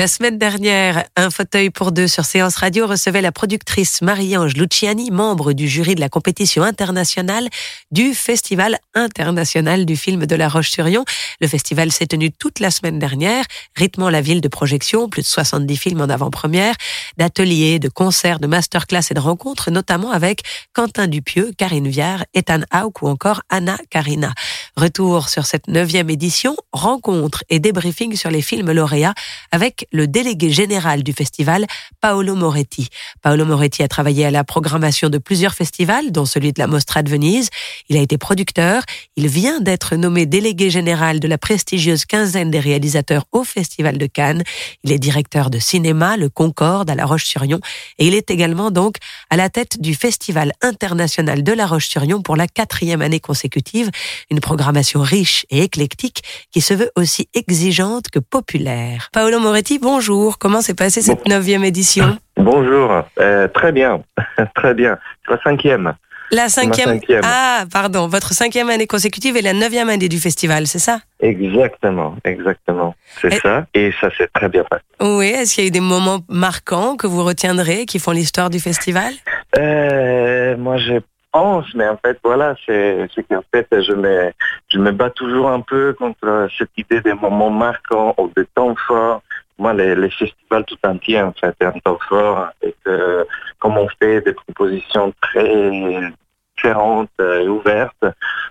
La 0.00 0.06
semaine 0.06 0.38
dernière, 0.38 1.04
un 1.14 1.28
fauteuil 1.28 1.68
pour 1.68 1.92
deux 1.92 2.08
sur 2.08 2.24
Séance 2.24 2.56
Radio 2.56 2.86
recevait 2.86 3.20
la 3.20 3.32
productrice 3.32 4.00
Marie-Ange 4.00 4.54
Luciani, 4.54 5.10
membre 5.10 5.52
du 5.52 5.68
jury 5.68 5.94
de 5.94 6.00
la 6.00 6.08
compétition 6.08 6.62
internationale 6.62 7.50
du 7.90 8.14
Festival 8.14 8.78
international 8.94 9.84
du 9.84 9.96
film 9.96 10.24
de 10.24 10.34
La 10.36 10.48
Roche-sur-Yon. 10.48 11.04
Le 11.42 11.46
festival 11.48 11.92
s'est 11.92 12.06
tenu 12.06 12.32
toute 12.32 12.60
la 12.60 12.70
semaine 12.70 12.98
dernière, 12.98 13.44
rythmant 13.76 14.08
la 14.08 14.22
ville 14.22 14.40
de 14.40 14.48
projection, 14.48 15.10
plus 15.10 15.20
de 15.20 15.26
70 15.26 15.76
films 15.76 16.00
en 16.00 16.08
avant-première, 16.08 16.76
d'ateliers, 17.18 17.78
de 17.78 17.90
concerts, 17.90 18.40
de 18.40 18.46
masterclass 18.46 19.02
et 19.10 19.14
de 19.14 19.20
rencontres, 19.20 19.70
notamment 19.70 20.12
avec 20.12 20.40
Quentin 20.72 21.08
Dupieux, 21.08 21.52
Karine 21.58 21.88
Viard, 21.88 22.24
Ethan 22.32 22.62
Hauck 22.72 23.02
ou 23.02 23.08
encore 23.08 23.42
Anna 23.50 23.76
Karina. 23.90 24.32
Retour 24.78 25.28
sur 25.28 25.44
cette 25.44 25.68
neuvième 25.68 26.08
édition, 26.08 26.56
rencontres 26.72 27.44
et 27.50 27.58
débriefing 27.58 28.16
sur 28.16 28.30
les 28.30 28.40
films 28.40 28.72
lauréats 28.72 29.12
avec 29.52 29.86
le 29.92 30.06
délégué 30.06 30.50
général 30.50 31.02
du 31.02 31.12
festival, 31.12 31.66
Paolo 32.00 32.34
Moretti. 32.34 32.88
Paolo 33.22 33.44
Moretti 33.44 33.82
a 33.82 33.88
travaillé 33.88 34.24
à 34.24 34.30
la 34.30 34.44
programmation 34.44 35.08
de 35.08 35.18
plusieurs 35.18 35.54
festivals, 35.54 36.12
dont 36.12 36.24
celui 36.24 36.52
de 36.52 36.60
la 36.60 36.66
Mostra 36.66 37.02
de 37.02 37.10
Venise. 37.10 37.50
Il 37.88 37.96
a 37.96 38.00
été 38.00 38.18
producteur. 38.18 38.82
Il 39.16 39.28
vient 39.28 39.60
d'être 39.60 39.96
nommé 39.96 40.26
délégué 40.26 40.70
général 40.70 41.20
de 41.20 41.28
la 41.28 41.38
prestigieuse 41.38 42.04
quinzaine 42.04 42.50
des 42.50 42.60
réalisateurs 42.60 43.24
au 43.32 43.44
Festival 43.44 43.98
de 43.98 44.06
Cannes. 44.06 44.42
Il 44.84 44.92
est 44.92 44.98
directeur 44.98 45.50
de 45.50 45.58
cinéma, 45.58 46.16
le 46.16 46.28
Concorde, 46.28 46.90
à 46.90 46.94
La 46.94 47.06
Roche-sur-Yon. 47.06 47.60
Et 47.98 48.06
il 48.06 48.14
est 48.14 48.30
également 48.30 48.70
donc 48.70 48.96
à 49.30 49.36
la 49.36 49.50
tête 49.50 49.80
du 49.80 49.94
Festival 49.94 50.52
international 50.62 51.42
de 51.42 51.52
La 51.52 51.66
Roche-sur-Yon 51.66 52.22
pour 52.22 52.36
la 52.36 52.46
quatrième 52.46 53.02
année 53.02 53.20
consécutive. 53.20 53.90
Une 54.30 54.40
programmation 54.40 55.00
riche 55.00 55.46
et 55.50 55.62
éclectique 55.62 56.22
qui 56.52 56.60
se 56.60 56.74
veut 56.74 56.90
aussi 56.96 57.28
exigeante 57.34 58.08
que 58.10 58.18
populaire. 58.18 59.08
Paolo 59.12 59.40
Moretti, 59.40 59.79
bonjour. 59.80 60.38
Comment 60.38 60.60
s'est 60.60 60.74
passée 60.74 61.00
cette 61.02 61.26
neuvième 61.28 61.64
édition 61.64 62.18
Bonjour, 62.36 63.02
euh, 63.18 63.48
très 63.48 63.72
bien, 63.72 64.02
très 64.54 64.74
bien. 64.74 64.98
La 65.28 65.38
cinquième. 65.42 65.94
La 66.32 66.48
cinquième. 66.48 66.88
cinquième. 67.00 67.22
Ah, 67.24 67.64
pardon. 67.72 68.06
Votre 68.06 68.32
cinquième 68.32 68.70
année 68.70 68.86
consécutive 68.86 69.36
et 69.36 69.42
la 69.42 69.52
neuvième 69.52 69.88
année 69.88 70.08
du 70.08 70.18
festival, 70.18 70.66
c'est 70.68 70.78
ça 70.78 71.00
Exactement, 71.20 72.14
exactement. 72.24 72.94
C'est 73.20 73.34
Et- 73.34 73.38
ça. 73.40 73.66
Et 73.74 73.92
ça 74.00 74.10
s'est 74.16 74.28
très 74.32 74.48
bien 74.48 74.62
passé. 74.64 74.82
Oui. 75.00 75.26
Est-ce 75.26 75.54
qu'il 75.56 75.64
y 75.64 75.66
a 75.66 75.68
eu 75.68 75.72
des 75.72 75.80
moments 75.80 76.20
marquants 76.28 76.96
que 76.96 77.06
vous 77.08 77.24
retiendrez, 77.24 77.84
qui 77.84 77.98
font 77.98 78.12
l'histoire 78.12 78.48
du 78.48 78.60
festival 78.60 79.12
Euh, 79.58 80.56
moi, 80.56 80.76
je 80.78 80.94
pense, 81.32 81.66
mais 81.74 81.88
en 81.88 81.96
fait, 82.04 82.16
voilà, 82.22 82.54
c'est 82.64 83.08
c'est 83.14 83.24
qu'en 83.28 83.42
fait, 83.52 83.66
je 83.70 83.92
me, 83.92 84.30
je 84.72 84.78
me 84.78 84.92
bats 84.92 85.10
toujours 85.10 85.48
un 85.50 85.60
peu 85.60 85.94
contre 85.98 86.48
cette 86.56 86.70
idée 86.76 87.00
des 87.00 87.14
moments 87.14 87.50
marquants 87.50 88.14
ou 88.18 88.30
des 88.36 88.46
temps 88.54 88.74
forts. 88.86 89.20
Moi, 89.60 89.74
les, 89.74 90.10
festivals 90.10 90.64
tout 90.64 90.78
entiers, 90.84 91.20
en 91.20 91.32
fait, 91.32 91.54
un 91.60 91.72
temps 91.84 91.98
fort. 92.08 92.48
Et 92.62 92.74
que, 92.84 93.26
comme 93.58 93.76
on 93.76 93.88
fait 94.00 94.22
des 94.22 94.32
propositions 94.32 95.12
très 95.20 96.12
différentes 96.56 97.10
et 97.20 97.46
ouvertes, 97.46 98.04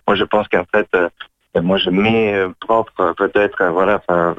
moi, 0.07 0.15
je 0.15 0.23
pense 0.23 0.47
qu'en 0.47 0.65
fait, 0.71 0.87
euh, 0.93 1.09
moi, 1.55 1.77
je 1.77 1.89
mets 1.89 2.35
euh, 2.35 2.49
propre, 2.59 2.93
euh, 2.99 3.13
peut-être, 3.13 3.61
euh, 3.61 3.71
voilà, 3.71 3.95
enfin, 4.07 4.35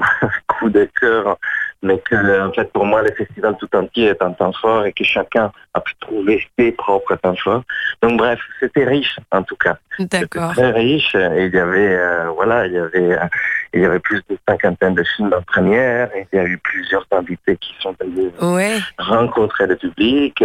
coup 0.46 0.70
de 0.70 0.88
cœur, 1.00 1.38
mais 1.82 1.98
que, 1.98 2.46
en 2.46 2.52
fait, 2.52 2.70
pour 2.72 2.84
moi, 2.84 3.02
le 3.02 3.10
festival 3.12 3.56
tout 3.58 3.68
entier 3.74 4.08
est 4.08 4.22
un 4.22 4.32
temps 4.32 4.52
fort 4.52 4.84
et 4.84 4.92
que 4.92 5.04
chacun 5.04 5.50
a 5.74 5.80
pu 5.80 5.94
trouver 6.00 6.46
ses 6.58 6.72
propres 6.72 7.16
temps 7.16 7.34
forts. 7.36 7.62
Donc, 8.02 8.18
bref, 8.18 8.38
c'était 8.60 8.84
riche, 8.84 9.18
en 9.30 9.42
tout 9.42 9.56
cas. 9.56 9.78
D'accord. 9.98 10.52
très 10.52 10.70
riche 10.72 11.14
et 11.14 11.46
il 11.46 11.54
y 11.54 11.58
avait, 11.58 11.94
euh, 11.96 12.30
voilà, 12.34 12.66
il 12.66 12.72
y 12.72 12.78
avait, 12.78 13.12
euh, 13.14 13.26
il 13.74 13.80
y 13.82 13.84
avait 13.84 13.98
plus 13.98 14.20
de 14.28 14.36
cinquantaine 14.48 14.94
de 14.94 15.04
films 15.16 15.32
en 15.36 15.42
première 15.42 16.14
et 16.14 16.26
il 16.32 16.36
y 16.36 16.38
a 16.40 16.44
eu 16.44 16.58
plusieurs 16.58 17.06
invités 17.12 17.56
qui 17.56 17.74
sont 17.80 17.94
venus 18.00 18.32
Ouais. 18.40 18.78
rencontrer 18.98 19.66
le 19.66 19.76
public. 19.76 20.42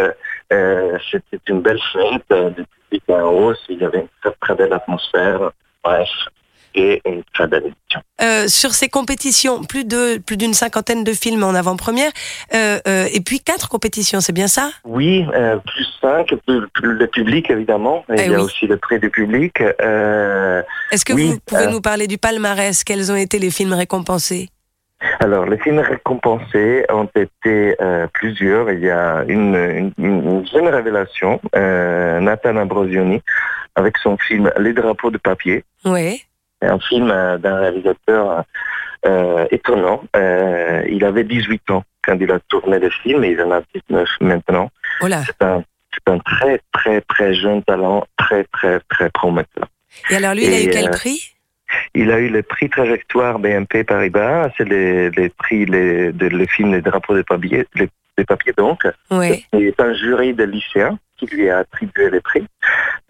Euh, 0.54 0.98
c'était 1.12 1.40
une 1.48 1.62
belle 1.62 1.80
fête, 1.92 2.24
euh, 2.32 2.50
le 2.58 2.66
public 2.90 3.04
en 3.10 3.24
hausse, 3.32 3.64
il 3.70 3.80
y 3.82 3.86
avait 3.86 4.00
une 4.00 4.08
très, 4.22 4.32
très 4.42 4.56
belle 4.56 4.74
atmosphère. 4.74 5.52
Bref, 5.84 6.10
et 6.76 7.02
une 7.06 7.24
belle 7.48 7.64
édition. 7.64 8.02
Euh, 8.22 8.48
sur 8.48 8.74
ces 8.74 8.90
compétitions, 8.90 9.64
plus 9.64 9.86
de 9.86 10.18
plus 10.18 10.38
d'une 10.38 10.54
cinquantaine 10.54 11.04
de 11.04 11.14
films 11.14 11.44
en 11.44 11.56
avant-première, 11.56 12.12
euh, 12.54 12.80
euh, 12.88 13.08
et 13.14 13.22
puis 13.22 13.40
quatre 13.40 13.70
compétitions, 13.70 14.20
c'est 14.22 14.34
bien 14.34 14.48
ça? 14.48 14.72
Oui, 14.84 15.26
plus 15.66 15.88
cinq, 16.02 16.34
plus, 16.46 16.68
plus 16.74 16.94
le 16.94 17.08
public 17.08 17.50
évidemment. 17.50 18.06
Et 18.10 18.16
Eh 18.18 18.26
il 18.26 18.32
y 18.32 18.36
a 18.36 18.38
oui. 18.40 18.44
aussi 18.44 18.68
le 18.68 18.78
prix 18.78 19.00
du 19.00 19.10
public. 19.10 19.60
Est-ce 19.62 21.06
que 21.06 21.14
Oui, 21.14 21.32
vous 21.32 21.40
pouvez 21.46 21.68
nous 21.68 21.82
parler 21.82 22.08
du 22.08 22.18
palmarès? 22.18 22.84
Quels 22.84 23.12
ont 23.12 23.16
été 23.16 23.40
les 23.40 23.52
films 23.52 23.74
récompensés? 23.74 24.50
Alors, 25.20 25.46
les 25.46 25.58
films 25.60 25.80
récompensés 25.80 26.86
ont 26.90 27.10
été 27.16 27.76
euh, 27.82 28.08
plusieurs. 28.14 28.72
Il 28.72 28.80
y 28.80 28.90
a 28.90 29.24
une, 29.28 29.56
une, 29.56 29.94
une 29.98 30.48
jeune 30.48 30.68
révélation, 30.68 31.40
euh, 31.56 32.20
Nathan 32.22 32.56
Ambrosioni, 32.56 33.22
avec 33.76 33.98
son 33.98 34.18
film 34.18 34.52
Les 34.58 34.74
drapeaux 34.74 35.12
de 35.12 35.18
papier. 35.18 35.64
Oui. 35.84 36.24
C'est 36.66 36.72
un 36.72 36.80
film 36.80 37.12
euh, 37.12 37.38
d'un 37.38 37.58
réalisateur 37.58 38.44
euh, 39.06 39.46
étonnant. 39.52 40.04
Euh, 40.16 40.84
il 40.90 41.06
avait 41.06 41.24
18 41.24 41.70
ans 41.70 41.84
quand 42.04 42.18
il 42.20 42.32
a 42.32 42.40
tourné 42.40 42.80
le 42.80 42.90
film 42.90 43.24
et 43.24 43.32
il 43.32 43.42
en 43.42 43.52
a 43.52 43.62
19 43.88 44.10
maintenant. 44.22 44.72
Oh. 45.02 45.08
C'est 45.08 45.44
un, 45.44 46.20
très, 46.20 46.60
très, 46.72 47.02
très 47.02 47.36
jeune 47.36 47.64
talent, 47.64 48.06
très, 48.18 48.46
très, 48.46 48.80
très 48.90 49.10
prometteur. 49.12 49.68
Et 50.10 50.16
alors 50.16 50.34
lui, 50.34 50.46
il 50.46 50.54
a 50.54 50.64
eu 50.64 50.70
quel 50.70 50.90
prix? 50.90 51.34
Il 51.94 52.12
a 52.12 52.20
eu 52.20 52.30
le 52.30 52.42
prix 52.42 52.70
Trajectoire 52.70 53.40
BNP 53.40 53.84
Paribas, 53.84 54.50
c'est 54.58 54.68
les, 54.68 55.10
les 55.12 55.30
prix 55.30 55.66
les, 55.66 56.12
de 56.12 56.28
le 56.28 56.46
film 56.46 56.74
Les 56.74 56.82
drapeaux 56.82 57.16
de 57.16 57.22
papier, 57.22 57.66
les, 57.76 57.90
des 58.18 58.26
papiers 58.26 58.54
donc. 58.58 58.88
Oui. 59.12 59.46
C'est 59.54 59.80
un 59.80 59.94
jury 59.94 60.34
de 60.34 60.44
lycéens 60.44 60.98
qui 61.18 61.28
lui 61.28 61.50
a 61.50 61.60
attribué 61.60 62.10
les 62.10 62.22
prix. 62.22 62.46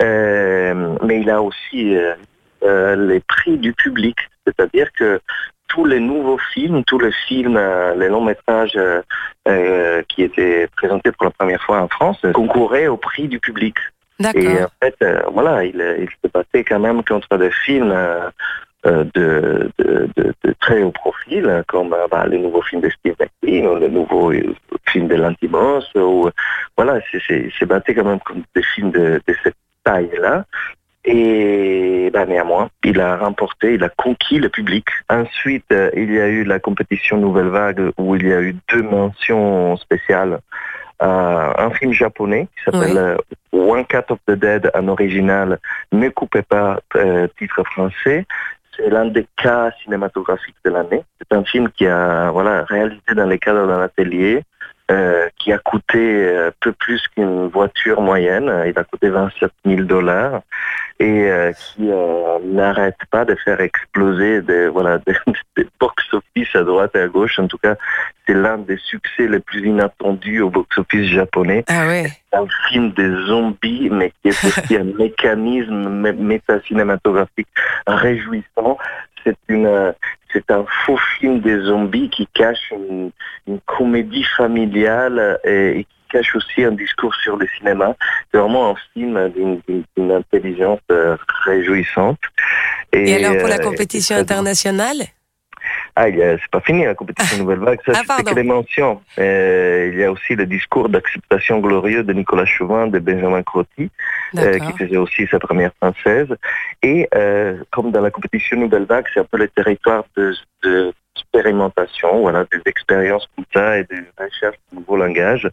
Euh, 0.02 0.98
mais 1.04 1.22
il 1.22 1.30
a 1.30 1.42
aussi 1.42 1.96
euh, 1.96 2.16
euh, 2.66 2.96
les 2.96 3.20
prix 3.22 3.58
du 3.58 3.74
public, 3.74 4.18
c'est-à-dire 4.46 4.92
que 4.94 5.20
tous 5.68 5.86
les 5.86 6.00
nouveaux 6.00 6.38
films, 6.54 6.84
tous 6.84 7.00
les 7.00 7.12
films, 7.28 7.58
euh, 7.58 7.96
les 7.96 8.10
longs 8.10 8.24
métrages 8.24 8.78
euh, 9.48 10.02
qui 10.10 10.24
étaient 10.24 10.68
présentés 10.76 11.12
pour 11.12 11.26
la 11.26 11.32
première 11.32 11.62
fois 11.62 11.82
en 11.82 11.88
France 11.88 12.20
concouraient 12.34 12.88
au 12.88 12.98
prix 12.98 13.28
du 13.28 13.40
public. 13.40 13.76
Et 14.40 14.64
en 14.64 14.70
fait, 14.82 14.98
voilà, 15.34 15.64
il, 15.66 15.76
il 16.00 16.08
se 16.08 16.32
battait 16.34 16.64
quand 16.64 16.80
même 16.80 17.04
contre 17.04 17.38
des 17.38 17.52
films 17.52 17.94
de, 18.86 19.70
de, 19.78 20.08
de, 20.16 20.34
de 20.44 20.54
très 20.62 20.84
haut 20.84 20.92
profil, 20.92 21.64
comme 21.68 21.94
bah, 22.12 22.26
les 22.28 22.38
nouveaux 22.38 22.62
films 22.62 22.82
de 22.82 22.90
Steve 22.90 23.16
McQueen 23.20 23.68
ou 23.68 23.76
le 23.76 23.88
nouveau 23.88 24.32
film 24.88 25.08
de 25.08 25.16
Lantimos. 25.16 25.84
Ou, 25.96 26.30
voilà, 26.78 27.00
c'est- 27.12 27.66
battu 27.66 27.94
quand 27.96 28.06
même 28.06 28.20
contre 28.20 28.48
des 28.56 28.64
films 28.64 28.92
de, 28.92 29.20
de 29.28 29.36
cette 29.44 29.56
taille-là. 29.84 30.46
Et 31.06 32.10
bah, 32.12 32.26
néanmoins, 32.26 32.70
il 32.84 33.00
a 33.00 33.18
remporté, 33.18 33.76
il 33.76 33.84
a 33.84 33.90
conquis 33.90 34.40
le 34.40 34.50
public. 34.50 34.86
Ensuite, 35.10 35.66
euh, 35.72 35.92
il 35.96 36.12
y 36.12 36.20
a 36.20 36.28
eu 36.28 36.44
la 36.44 36.60
compétition 36.60 37.18
Nouvelle 37.18 37.50
Vague 37.50 37.92
où 37.98 38.16
il 38.16 38.28
y 38.28 38.34
a 38.34 38.42
eu 38.42 38.56
deux 38.74 38.82
mentions 38.82 39.78
spéciales. 39.78 40.40
Euh, 41.04 41.54
un 41.58 41.70
film 41.72 41.92
japonais 41.92 42.48
qui 42.58 42.64
s'appelle 42.64 42.92
Oui. 42.92 42.98
euh, 42.98 43.18
One 43.52 43.86
Cut 43.86 44.10
of 44.10 44.20
the 44.28 44.32
Dead 44.32 44.72
en 44.74 44.88
original, 44.88 45.60
Ne 45.92 46.10
coupez 46.10 46.42
pas, 46.42 46.80
euh, 46.96 47.28
titre 47.38 47.64
français. 47.66 48.26
C'est 48.76 48.90
l'un 48.90 49.06
des 49.06 49.26
cas 49.42 49.72
cinématographiques 49.84 50.56
de 50.66 50.72
l'année. 50.72 51.04
C'est 51.20 51.38
un 51.38 51.44
film 51.44 51.70
qui 51.70 51.86
a 51.86 52.30
voilà 52.32 52.64
réalisé 52.64 53.14
dans 53.16 53.26
le 53.26 53.38
cadre 53.38 53.68
d'un 53.68 53.82
atelier, 53.82 54.44
euh, 54.92 55.28
qui 55.40 55.52
a 55.52 55.58
coûté 55.58 55.98
euh, 56.00 56.52
peu 56.60 56.72
plus 56.72 57.02
qu'une 57.10 57.48
voiture 57.48 58.02
moyenne. 58.02 58.52
Il 58.68 58.78
a 58.78 58.84
coûté 58.84 59.10
27 59.10 59.52
000 59.66 59.82
dollars 59.82 60.42
et 61.00 61.30
euh, 61.30 61.52
qui 61.54 61.90
euh, 61.92 62.38
n'arrête 62.44 62.96
pas 63.12 63.26
de 63.26 63.36
faire 63.36 63.60
exploser 63.62 64.42
des 64.42 64.68
voilà 64.68 64.98
des, 65.08 65.16
des 65.58 65.68
box 65.80 66.04
office 66.14 66.56
à 66.56 66.64
droite 66.64 66.92
et 66.96 67.00
à 67.02 67.08
gauche. 67.08 67.40
En 67.40 67.48
tout 67.48 67.58
cas, 67.58 67.76
c'est 68.28 68.34
l'un 68.36 68.58
des 68.60 68.78
succès 68.78 69.28
les 69.28 69.40
plus 69.40 69.66
inattendus 69.68 70.42
au 70.42 70.50
box-office 70.50 71.10
japonais. 71.10 71.64
Ah 71.68 71.88
ouais. 71.88 72.06
C'est 72.32 72.38
un 72.40 72.48
film 72.70 72.92
des 72.92 73.10
zombies, 73.28 73.90
mais 73.92 74.12
qui 74.22 74.30
est 74.30 74.46
aussi 74.46 74.76
un 74.78 74.84
mécanisme 74.84 75.90
mé- 76.02 76.16
métacinématographique 76.18 77.48
réjouissant. 77.88 78.78
C'est 79.26 79.38
une, 79.48 79.66
euh, 79.66 79.92
c'est 80.32 80.50
un 80.52 80.66
faux 80.86 81.00
film 81.20 81.40
des 81.40 81.60
zombies 81.62 82.10
qui 82.10 82.28
cache 82.34 82.72
une, 82.72 83.12
une 83.48 83.60
comédie 83.66 84.26
familiale 84.38 85.40
et, 85.44 85.80
et 85.80 85.84
qui 85.84 85.96
cache 86.12 86.36
aussi 86.36 86.64
un 86.64 86.72
discours 86.72 87.14
sur 87.16 87.38
le 87.38 87.48
cinéma. 87.58 87.96
C'est 88.32 88.38
vraiment 88.38 88.72
un 88.72 88.76
film 88.94 89.30
d'une, 89.30 90.12
intelligence 90.12 90.80
euh, 90.92 91.18
réjouissante. 91.46 92.20
Et 92.94 93.16
alors 93.16 93.38
pour 93.38 93.50
la 93.50 93.56
euh, 93.56 93.64
compétition 93.64 94.16
internationale 94.16 94.98
ah, 95.96 96.08
c'est 96.10 96.52
pas 96.52 96.60
fini 96.60 96.84
la 96.86 96.94
compétition 96.94 97.38
Nouvelle 97.44 97.60
Vague, 97.60 97.80
ça 97.86 97.94
Ah, 97.96 98.02
c'était 98.18 98.32
que 98.32 98.36
des 98.36 98.44
mentions. 98.44 99.02
Euh, 99.18 99.90
il 99.94 100.00
y 100.00 100.04
a 100.04 100.12
aussi 100.12 100.36
le 100.36 100.46
discours 100.46 100.90
d'acceptation 100.90 101.60
glorieux 101.60 102.04
de 102.04 102.12
Nicolas 102.12 102.46
Chauvin, 102.46 102.88
de 102.88 103.00
Benjamin 103.00 103.44
Crotti, 103.44 103.90
euh, 104.38 104.60
qui 104.60 104.78
faisait 104.78 104.98
aussi 104.98 105.26
sa 105.28 105.40
première 105.40 105.72
française. 105.82 106.28
Et 106.84 107.08
euh, 107.16 107.64
comme 107.72 107.92
dans 107.92 108.02
la 108.02 108.12
compétition 108.12 108.58
Nouvelle 108.58 108.84
Vague, 108.86 109.06
c'est 109.14 109.22
un 109.22 109.26
peu 109.26 109.38
le 109.38 109.48
territoire 109.48 110.04
de, 110.18 110.34
de 110.64 110.94
expérimentation, 111.18 112.20
voilà, 112.22 112.46
des 112.52 112.60
expériences 112.66 113.28
comme 113.36 113.46
ça 113.54 113.78
et 113.80 113.84
de 113.84 114.04
recherche 114.20 114.58
de 114.72 114.80
nouveaux 114.80 114.98
langages. 114.98 115.50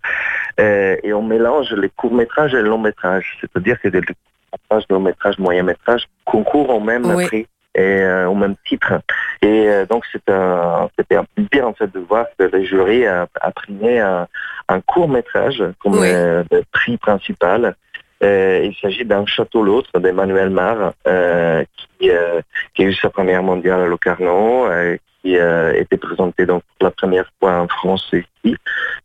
Euh, 0.58 0.96
et 1.04 1.12
on 1.12 1.22
mélange 1.22 1.72
les 1.72 1.88
courts-métrages 1.88 2.52
et 2.52 2.56
les 2.56 2.68
longs-métrages. 2.68 3.38
C'est-à-dire 3.40 3.80
que 3.80 3.88
des 3.88 4.00
courts-métrages, 4.00 4.84
longs-métrages, 4.90 5.38
moyens-métrages 5.38 6.08
concourent 6.24 6.70
au 6.70 6.80
même 6.80 7.06
Oui. 7.06 7.26
prix 7.26 7.46
et 7.74 7.80
euh, 8.02 8.28
au 8.28 8.34
même 8.34 8.54
titre. 8.66 8.92
Et 9.40 9.68
euh, 9.68 9.86
donc 9.86 10.04
c'est 10.12 10.28
un, 10.30 10.88
c'était 10.98 11.16
un 11.16 11.24
plaisir 11.34 11.66
en 11.66 11.72
fait 11.74 11.92
de 11.92 12.00
voir 12.00 12.26
que 12.38 12.44
le 12.44 12.62
jury 12.64 13.06
a, 13.06 13.26
a 13.40 13.50
primé 13.50 13.98
un, 14.00 14.26
un 14.68 14.80
court 14.80 15.08
métrage 15.08 15.62
comme 15.82 15.94
Oui. 15.98 16.08
euh, 16.10 16.42
le 16.50 16.62
prix 16.72 16.96
principal. 16.98 17.74
Euh, 18.22 18.60
il 18.64 18.74
s'agit 18.76 19.04
d'un 19.04 19.26
château 19.26 19.62
l'autre 19.64 19.98
d'Emmanuel 19.98 20.50
Mar 20.50 20.92
euh, 21.08 21.64
qui, 21.98 22.08
euh, 22.10 22.40
qui 22.74 22.84
a 22.84 22.86
eu 22.86 22.94
sa 22.94 23.10
première 23.10 23.42
mondiale 23.42 23.80
à 23.80 23.86
Locarno, 23.86 24.66
euh, 24.66 24.96
qui 25.22 25.36
euh, 25.38 25.72
était 25.74 25.96
présenté 25.96 26.46
donc 26.46 26.62
pour 26.78 26.86
la 26.86 26.92
première 26.92 27.28
fois 27.40 27.54
en 27.60 27.66
France 27.68 28.08
ici 28.12 28.56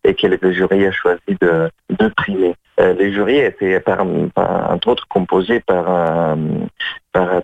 et 0.04 0.14
que 0.14 0.28
le 0.28 0.52
jury 0.52 0.86
a 0.86 0.92
choisi 0.92 1.36
de, 1.42 1.70
de 1.90 2.08
primer. 2.10 2.56
Euh, 2.80 2.94
le 2.94 3.12
jury 3.12 3.38
était 3.40 3.80
par, 3.80 4.06
par- 4.36 4.72
entre 4.72 4.90
autres 4.90 5.08
composé 5.08 5.62
par, 5.62 5.86
euh, 5.90 6.36
par 6.36 6.67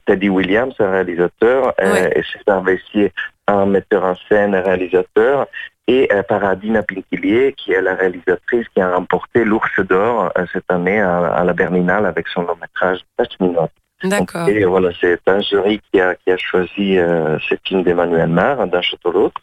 Teddy 0.05 0.29
Williams, 0.29 0.73
un 0.79 0.91
réalisateur, 0.91 1.73
euh, 1.81 1.93
Ouais. 1.93 2.11
et 2.15 2.23
César 2.23 2.61
Vessier, 2.61 3.11
un 3.47 3.65
metteur 3.65 4.03
en 4.03 4.15
scène, 4.29 4.55
un 4.55 4.61
réalisateur, 4.61 5.47
et 5.87 6.07
euh, 6.13 6.23
par 6.23 6.43
Adina 6.45 6.81
Pinquilier, 6.83 7.53
qui 7.57 7.73
est 7.73 7.81
la 7.81 7.95
réalisatrice 7.95 8.67
qui 8.73 8.79
a 8.81 8.95
remporté 8.95 9.43
l'Ours 9.43 9.79
d'Or 9.79 10.31
euh, 10.37 10.45
cette 10.53 10.69
année 10.69 11.01
à, 11.01 11.27
à 11.27 11.43
la 11.43 11.53
Berlinale 11.53 12.05
avec 12.05 12.27
son 12.29 12.43
long 12.43 12.55
métrage 12.61 12.99
Pacheminois. 13.17 13.69
D'accord. 14.03 14.47
Et 14.49 14.63
voilà, 14.65 14.89
c'est 14.99 15.19
un 15.27 15.39
jury 15.41 15.81
qui 15.91 15.99
a, 16.01 16.15
qui 16.15 16.31
a 16.31 16.37
choisi 16.37 16.97
euh, 16.97 17.37
ce 17.49 17.55
film 17.65 17.83
d'Emmanuel 17.83 18.27
Mar, 18.29 18.65
d'un 18.67 18.81
château 18.81 19.11
l'autre. 19.11 19.41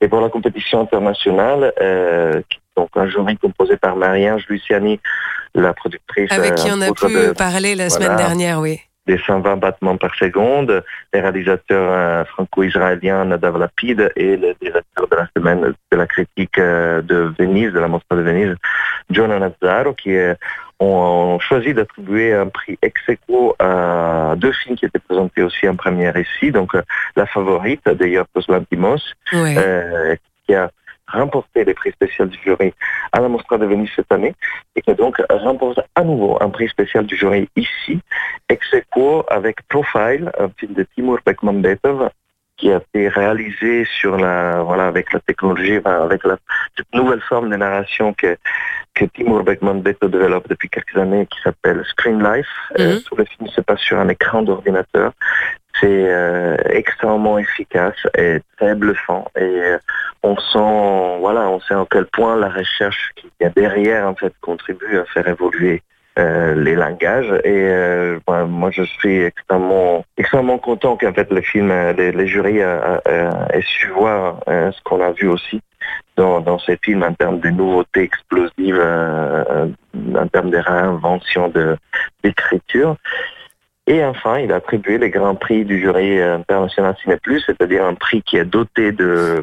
Et 0.00 0.08
pour 0.08 0.20
la 0.20 0.28
compétition 0.28 0.80
internationale, 0.82 1.72
euh, 1.80 2.40
donc 2.76 2.88
un 2.96 3.06
jury 3.08 3.36
composé 3.38 3.76
par 3.76 3.96
Marie-Ange 3.96 4.46
Luciani, 4.48 5.00
la 5.54 5.72
productrice 5.72 6.30
Avec 6.32 6.56
qui 6.56 6.68
on 6.72 6.80
a 6.80 6.92
pu 6.92 7.12
de- 7.12 7.32
parler 7.32 7.74
la 7.76 7.88
voilà. 7.88 8.04
semaine 8.04 8.16
dernière, 8.16 8.58
oui. 8.60 8.80
Des 9.06 9.18
120 9.18 9.56
battements 9.56 9.96
par 9.96 10.14
seconde, 10.14 10.82
les 11.12 11.20
réalisateurs 11.20 11.90
euh, 11.92 12.24
franco-israéliens 12.24 13.26
Nadav 13.26 13.58
Lapid 13.58 14.12
et 14.16 14.36
le 14.36 14.54
directeur 14.60 15.08
de 15.08 15.16
la 15.16 15.28
semaine 15.36 15.74
de 15.92 15.96
la 15.96 16.06
critique 16.06 16.58
euh, 16.58 17.02
de 17.02 17.32
Venise, 17.38 17.72
de 17.72 17.80
la 17.80 17.88
Mostra 17.88 18.16
de 18.16 18.22
Venise, 18.22 18.54
John 19.10 19.30
Nazzaro, 19.38 19.92
qui 19.94 20.16
euh, 20.16 20.34
ont 20.80 21.38
choisi 21.38 21.74
d'attribuer 21.74 22.32
un 22.32 22.48
prix 22.48 22.78
ex 22.82 23.00
aequo 23.08 23.54
à 23.58 24.34
deux 24.36 24.52
films 24.52 24.76
qui 24.76 24.86
étaient 24.86 24.98
présentés 24.98 25.42
aussi 25.42 25.68
en 25.68 25.76
première 25.76 26.16
ici, 26.16 26.50
donc 26.50 26.72
La 27.14 27.26
Favorite 27.26 27.86
de 27.86 28.06
Yorgos 28.06 28.42
Lantimos, 28.48 29.02
qui 29.30 30.54
a 30.54 30.70
remporté 31.06 31.64
les 31.64 31.74
prix 31.74 31.92
spéciaux 31.92 32.26
du 32.26 32.38
jury 32.42 32.72
à 33.12 33.20
la 33.20 33.28
Mostra 33.28 33.58
de 33.58 33.66
Venise 33.66 33.90
cette 33.94 34.10
année 34.10 34.34
et 34.74 34.82
qui 34.82 34.94
donc 34.94 35.20
remporte 35.30 35.80
à 35.94 36.02
nouveau 36.02 36.38
un 36.40 36.50
prix 36.50 36.68
spécial 36.68 37.06
du 37.06 37.16
jury 37.16 37.48
ici, 37.56 38.00
ex 38.48 38.72
aequo 38.72 39.24
avec 39.28 39.56
Profile, 39.68 40.30
un 40.38 40.48
film 40.58 40.74
de 40.74 40.82
Timur 40.94 41.18
Bekmambetov 41.24 42.10
qui 42.56 42.70
a 42.72 42.76
été 42.76 43.08
réalisé 43.08 43.84
sur 43.84 44.16
la 44.16 44.62
voilà 44.62 44.86
avec 44.86 45.12
la 45.12 45.18
technologie 45.20 45.80
avec 45.84 46.22
la 46.24 46.36
cette 46.76 46.92
nouvelle 46.94 47.20
forme 47.20 47.50
de 47.50 47.56
narration 47.56 48.14
que 48.14 48.36
que 48.94 49.04
Timur 49.06 49.42
Bekmambetov 49.42 50.08
développe 50.08 50.48
depuis 50.48 50.68
quelques 50.68 50.96
années 50.96 51.26
qui 51.26 51.40
s'appelle 51.42 51.82
Screen 51.84 52.22
Life. 52.22 52.46
Euh, 52.78 52.94
Mhm. 52.94 53.00
tout 53.02 53.16
le 53.16 53.24
film 53.24 53.48
se 53.48 53.60
passe 53.60 53.80
sur 53.80 53.98
un 53.98 54.08
écran 54.08 54.42
d'ordinateur. 54.42 55.12
C'est 55.80 55.86
euh, 56.08 56.56
extrêmement 56.70 57.38
efficace 57.38 57.96
et 58.16 58.40
très 58.56 58.74
bluffant. 58.74 59.26
Et 59.36 59.42
euh, 59.42 59.78
on 60.22 60.36
sent 60.36 61.18
voilà 61.20 61.48
on 61.48 61.60
sait 61.60 61.74
à 61.74 61.84
quel 61.90 62.06
point 62.06 62.36
la 62.36 62.48
recherche 62.48 63.12
qu'il 63.16 63.30
y 63.40 63.44
a 63.44 63.50
derrière 63.50 64.08
en 64.08 64.14
fait 64.14 64.32
contribue 64.40 64.98
à 64.98 65.04
faire 65.04 65.26
évoluer 65.26 65.82
euh, 66.18 66.54
les 66.54 66.76
langages. 66.76 67.32
Et 67.44 67.68
euh, 67.68 68.18
ben, 68.26 68.46
moi 68.46 68.70
je 68.70 68.84
suis 68.84 69.22
extrêmement 69.22 70.04
extrêmement 70.16 70.58
content 70.58 70.96
qu'en 70.96 71.12
fait 71.12 71.30
le 71.30 71.40
film 71.40 71.70
euh, 71.70 71.92
les, 71.92 72.26
jurys 72.28 72.62
euh, 72.62 72.98
aient 73.50 73.62
su 73.62 73.88
voir 73.88 74.38
ce 74.46 74.80
qu'on 74.84 75.02
a 75.02 75.10
vu 75.10 75.28
aussi 75.28 75.60
dans, 76.16 76.40
dans 76.40 76.58
ces 76.58 76.78
films 76.82 77.02
en 77.02 77.12
termes 77.12 77.40
de 77.40 77.50
nouveautés 77.50 78.02
explosives 78.02 78.78
euh, 78.78 79.68
en 80.16 80.26
termes 80.28 80.50
de 80.50 80.58
réinvention 80.58 81.48
de 81.48 81.76
d'écriture 82.22 82.96
et 83.86 84.04
enfin, 84.04 84.38
il 84.38 84.50
a 84.52 84.56
attribué 84.56 84.98
les 84.98 85.10
grands 85.10 85.34
prix 85.34 85.64
du 85.64 85.78
jury 85.80 86.18
euh, 86.20 86.36
international 86.38 86.94
Ciné 87.02 87.16
Plus, 87.22 87.40
c'est-à-dire 87.46 87.84
un 87.84 87.94
prix 87.94 88.22
qui 88.22 88.36
est 88.38 88.44
doté 88.44 88.92
de 88.92 89.42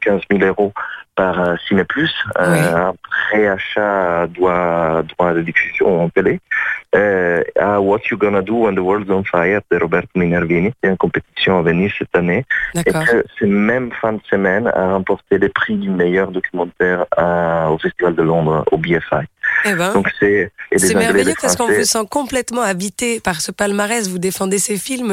15 0.00 0.22
000 0.30 0.42
euros 0.44 0.72
par 1.14 1.38
euh, 1.40 1.56
Ciné 1.68 1.84
Plus, 1.84 2.10
euh, 2.38 2.88
un 2.88 2.94
préachat 3.30 4.26
droit, 4.28 5.02
droit 5.02 5.34
de 5.34 5.42
diffusion 5.42 6.04
en 6.04 6.08
télé, 6.08 6.40
euh, 6.94 7.42
à 7.58 7.80
What 7.80 8.00
You 8.10 8.16
Gonna 8.16 8.40
Do 8.40 8.64
When 8.64 8.76
the 8.76 8.78
World's 8.80 9.10
on 9.10 9.22
Fire 9.24 9.60
de 9.70 9.76
Roberto 9.78 10.08
Minervini, 10.14 10.70
qui 10.70 10.76
est 10.84 10.88
une 10.88 10.96
compétition 10.96 11.58
à 11.58 11.62
Venise 11.62 11.92
cette 11.98 12.16
année, 12.16 12.44
et 12.86 12.90
que 13.04 13.24
ce 13.38 13.44
même 13.44 13.90
fin 14.00 14.14
de 14.14 14.20
semaine 14.30 14.68
a 14.68 14.92
remporté 14.92 15.36
les 15.38 15.48
prix 15.50 15.74
du 15.76 15.90
meilleur 15.90 16.30
documentaire 16.30 17.04
à- 17.16 17.70
au 17.70 17.76
Festival 17.78 18.14
de 18.14 18.22
Londres, 18.22 18.64
au 18.72 18.78
BFI. 18.78 19.26
Eh 19.64 19.74
ben. 19.74 19.92
Donc 19.92 20.08
c'est 20.18 20.50
C'est 20.76 20.94
merveilleux 20.94 21.34
parce 21.40 21.56
qu'on 21.56 21.66
vous 21.72 21.84
sent 21.84 22.06
complètement 22.10 22.62
habité 22.62 23.20
par 23.20 23.40
ce 23.40 23.50
palmarès. 23.52 24.08
Vous 24.08 24.18
défendez 24.18 24.58
ces 24.58 24.76
films 24.76 25.12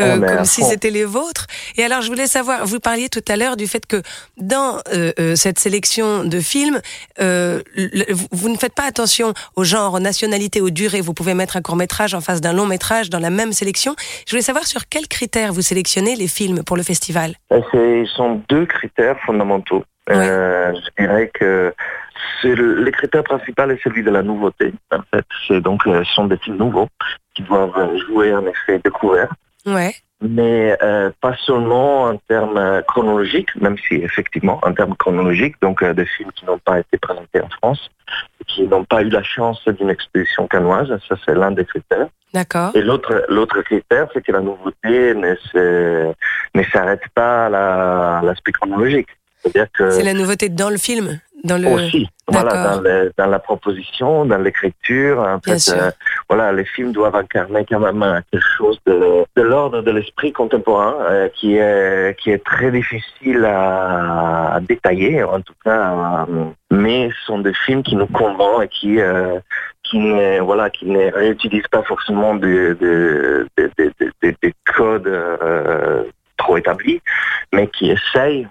euh, 0.00 0.20
comme 0.36 0.44
si 0.44 0.62
c'était 0.62 0.90
les 0.90 1.04
vôtres. 1.04 1.46
Et 1.76 1.84
alors, 1.84 2.00
je 2.02 2.08
voulais 2.08 2.26
savoir, 2.26 2.64
vous 2.66 2.80
parliez 2.80 3.08
tout 3.08 3.24
à 3.28 3.36
l'heure 3.36 3.56
du 3.56 3.66
fait 3.66 3.84
que 3.86 4.02
dans 4.36 4.78
euh, 4.92 5.12
euh, 5.18 5.34
cette 5.36 5.58
sélection 5.58 6.24
de 6.24 6.40
films, 6.40 6.80
euh, 7.20 7.60
le- 7.74 8.06
vous- 8.32 8.48
ne 8.48 8.56
faites 8.56 8.74
pas 8.74 8.84
attention 8.86 9.34
au 9.56 9.64
genre, 9.64 9.94
aux 9.94 10.00
nationalités, 10.00 10.60
aux 10.60 10.70
durées. 10.70 11.00
Vous 11.00 11.14
pouvez 11.14 11.34
mettre 11.34 11.56
un 11.56 11.62
court 11.62 11.76
métrage 11.76 12.14
en 12.14 12.20
face 12.20 12.40
d'un 12.40 12.52
long 12.52 12.66
métrage 12.66 13.10
dans 13.10 13.18
la 13.20 13.30
même 13.30 13.52
sélection. 13.52 13.94
Je 14.26 14.30
voulais 14.32 14.42
savoir 14.42 14.66
sur 14.66 14.88
quels 14.88 15.08
critères 15.08 15.52
vous 15.52 15.62
sélectionnez 15.62 16.16
les 16.16 16.28
films 16.28 16.62
pour 16.64 16.76
le 16.76 16.82
festival. 16.82 17.34
C'est- 17.50 18.00
Ils 18.02 18.08
sont 18.16 18.40
deux 18.48 18.66
critères 18.66 19.16
fondamentaux. 19.26 19.84
Euh, 20.10 20.72
je 20.74 21.04
dirais 21.04 21.30
que 21.32 21.72
le, 22.44 22.74
le 22.74 22.90
critère 22.90 23.22
principal 23.24 23.70
est 23.70 23.82
celui 23.82 24.02
de 24.02 24.10
la 24.10 24.22
nouveauté. 24.22 24.72
En 24.92 25.02
fait, 25.14 25.24
c'est 25.46 25.60
donc 25.60 25.86
euh, 25.86 26.04
ce 26.04 26.12
sont 26.14 26.26
des 26.26 26.36
films 26.38 26.56
nouveaux 26.58 26.88
qui 27.34 27.42
doivent 27.42 27.72
euh, 27.76 27.98
jouer 28.06 28.32
un 28.32 28.44
effet 28.46 28.80
découvert, 28.82 29.28
Ouais. 29.66 29.94
mais 30.20 30.76
euh, 30.82 31.10
pas 31.20 31.34
seulement 31.46 32.04
en 32.04 32.16
termes 32.28 32.82
chronologiques, 32.88 33.54
même 33.56 33.76
si 33.86 33.94
effectivement 33.96 34.58
en 34.62 34.72
termes 34.72 34.96
chronologiques, 34.96 35.56
donc 35.62 35.82
euh, 35.82 35.92
des 35.94 36.06
films 36.06 36.32
qui 36.32 36.44
n'ont 36.46 36.58
pas 36.58 36.80
été 36.80 36.98
présentés 36.98 37.40
en 37.40 37.48
France, 37.60 37.90
qui 38.48 38.62
n'ont 38.66 38.84
pas 38.84 39.02
eu 39.02 39.08
la 39.10 39.22
chance 39.22 39.62
d'une 39.68 39.90
exposition 39.90 40.46
canoise, 40.48 40.88
ça 41.08 41.14
c'est 41.24 41.34
l'un 41.34 41.52
des 41.52 41.64
critères. 41.64 42.08
D'accord. 42.32 42.70
Et 42.76 42.80
l'autre, 42.82 43.24
l'autre 43.28 43.60
critère, 43.62 44.06
c'est 44.12 44.22
que 44.24 44.30
la 44.32 44.40
nouveauté 44.40 45.14
ne, 45.14 45.34
se, 45.50 46.12
ne 46.54 46.62
s'arrête 46.72 47.02
pas 47.14 47.46
à 47.46 47.48
la- 47.48 48.18
à 48.18 48.22
l'aspect 48.22 48.52
chronologique. 48.52 49.08
C'est-à-dire 49.42 49.66
que 49.72 49.90
C'est 49.90 50.02
la 50.04 50.12
nouveauté 50.14 50.48
dans 50.48 50.68
le 50.70 50.76
film, 50.76 51.18
dans 51.44 51.58
le. 51.58 51.68
aussi, 51.68 52.08
voilà, 52.28 52.50
dans, 52.76 52.80
le- 52.82 53.12
dans 53.16 53.26
la 53.26 53.38
proposition, 53.38 54.24
dans 54.24 54.38
l'écriture, 54.38 55.18
en 55.20 55.38
Bien 55.38 55.54
fait, 55.54 55.72
euh, 55.72 55.90
voilà, 56.28 56.52
les 56.52 56.64
films 56.64 56.92
doivent 56.92 57.16
incarner 57.16 57.64
quand 57.68 57.80
même 57.80 58.22
quelque 58.30 58.44
chose 58.58 58.78
de, 58.86 59.24
de 59.36 59.42
l'ordre 59.42 59.82
de 59.82 59.90
l'esprit 59.90 60.32
contemporain 60.32 60.94
euh, 61.08 61.28
qui 61.28 61.56
est 61.56 62.18
qui 62.20 62.30
est 62.30 62.44
très 62.44 62.70
difficile 62.70 63.44
à, 63.44 64.54
à 64.54 64.60
détailler, 64.60 65.22
en 65.24 65.40
tout 65.40 65.54
cas, 65.64 66.26
euh, 66.28 66.44
mais 66.70 67.10
sont 67.26 67.38
des 67.40 67.54
films 67.54 67.82
qui 67.82 67.96
nous 67.96 68.06
convainquent 68.06 68.64
et 68.64 68.68
qui 68.68 68.98
qui 69.82 69.98
ne 69.98 70.40
voilà 70.40 70.70
qui 70.70 70.86
ne 70.86 71.10
réutilisent 71.12 71.68
pas 71.70 71.82
forcément 71.82 72.34
des 72.34 72.74
des 72.74 73.44
des- 73.56 73.70
des- 73.78 74.10
des- 74.22 74.36
des 74.42 74.54
codes 74.76 75.10
trop 76.36 76.56
établis, 76.56 77.00
mais 77.52 77.66
qui 77.66 77.90
essayent, 77.90 78.48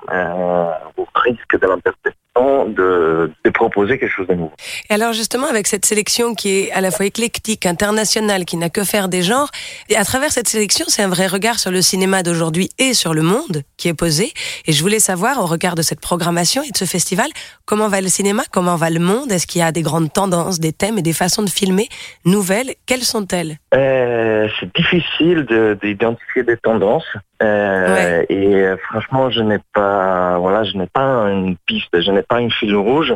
au 0.97 1.07
risque 1.15 1.59
de 1.59 1.67
l'imperfection, 1.67 2.13
de, 2.35 3.31
de 3.43 3.49
proposer 3.49 3.99
quelque 3.99 4.13
chose 4.13 4.27
de 4.27 4.33
nouveau. 4.33 4.53
Et 4.89 4.93
alors 4.93 5.13
justement, 5.13 5.47
avec 5.47 5.67
cette 5.67 5.85
sélection 5.85 6.35
qui 6.35 6.59
est 6.59 6.71
à 6.71 6.79
la 6.79 6.91
fois 6.91 7.05
éclectique, 7.05 7.65
internationale, 7.65 8.45
qui 8.45 8.55
n'a 8.55 8.69
que 8.69 8.83
faire 8.83 9.09
des 9.09 9.23
genres, 9.23 9.49
et 9.89 9.97
à 9.97 10.05
travers 10.05 10.31
cette 10.31 10.47
sélection, 10.47 10.85
c'est 10.87 11.03
un 11.03 11.09
vrai 11.09 11.27
regard 11.27 11.59
sur 11.59 11.71
le 11.71 11.81
cinéma 11.81 12.23
d'aujourd'hui 12.23 12.69
et 12.77 12.93
sur 12.93 13.13
le 13.13 13.23
monde 13.23 13.63
qui 13.77 13.89
est 13.89 13.93
posé. 13.93 14.31
Et 14.65 14.71
je 14.71 14.81
voulais 14.81 14.99
savoir, 14.99 15.39
au 15.41 15.45
regard 15.45 15.75
de 15.75 15.81
cette 15.81 15.99
programmation 15.99 16.61
et 16.63 16.71
de 16.71 16.77
ce 16.77 16.85
festival, 16.85 17.27
comment 17.65 17.89
va 17.89 17.99
le 17.99 18.07
cinéma, 18.07 18.43
comment 18.51 18.77
va 18.77 18.89
le 18.89 18.99
monde? 18.99 19.31
Est-ce 19.31 19.45
qu'il 19.45 19.59
y 19.59 19.63
a 19.63 19.71
des 19.71 19.81
grandes 19.81 20.13
tendances, 20.13 20.59
des 20.59 20.71
thèmes 20.71 20.97
et 20.97 21.01
des 21.01 21.13
façons 21.13 21.43
de 21.43 21.49
filmer 21.49 21.89
nouvelles? 22.25 22.73
Quelles 22.85 23.03
sont-elles? 23.03 23.57
Euh, 23.73 24.47
c'est 24.59 24.73
difficile 24.75 25.45
de- 25.45 25.77
d'identifier 25.81 26.43
des 26.43 26.57
tendances. 26.57 27.07
Euh, 27.41 28.23
Et 28.29 28.55
euh, 28.55 28.75
franchement, 28.89 29.29
je 29.29 29.41
n'ai 29.41 29.59
pas, 29.73 30.37
voilà, 30.39 30.63
je 30.65 30.75
n'ai 30.77 30.87
pas 30.87 31.03
une 31.29 31.55
piste, 31.65 31.87
je 31.93 32.11
pas 32.23 32.39
une 32.41 32.51
fil 32.51 32.75
rouge. 32.75 33.13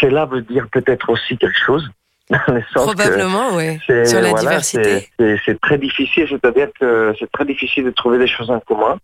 Cela 0.00 0.26
veut 0.26 0.42
dire 0.42 0.66
peut-être 0.72 1.08
aussi 1.10 1.36
quelque 1.36 1.58
chose, 1.58 1.88
dans 2.30 2.38
le 2.54 2.62
sens 2.72 2.90
que 2.90 2.96
Probablement, 2.96 3.54
oui. 3.54 3.78
c'est- 3.86 4.04
Sur 4.06 4.20
la 4.20 4.28
voilà, 4.30 4.40
diversité. 4.40 5.08
c'est- 5.18 5.60
très 5.60 5.78
difficile, 5.78 6.26
c'est-à-dire 6.28 6.68
que 6.78 7.14
c'est 7.18 7.30
très 7.32 7.44
difficile 7.44 7.84
de 7.84 7.90
trouver 7.90 8.18
des 8.18 8.28
choses 8.28 8.50
en 8.50 8.60
commun. 8.60 8.98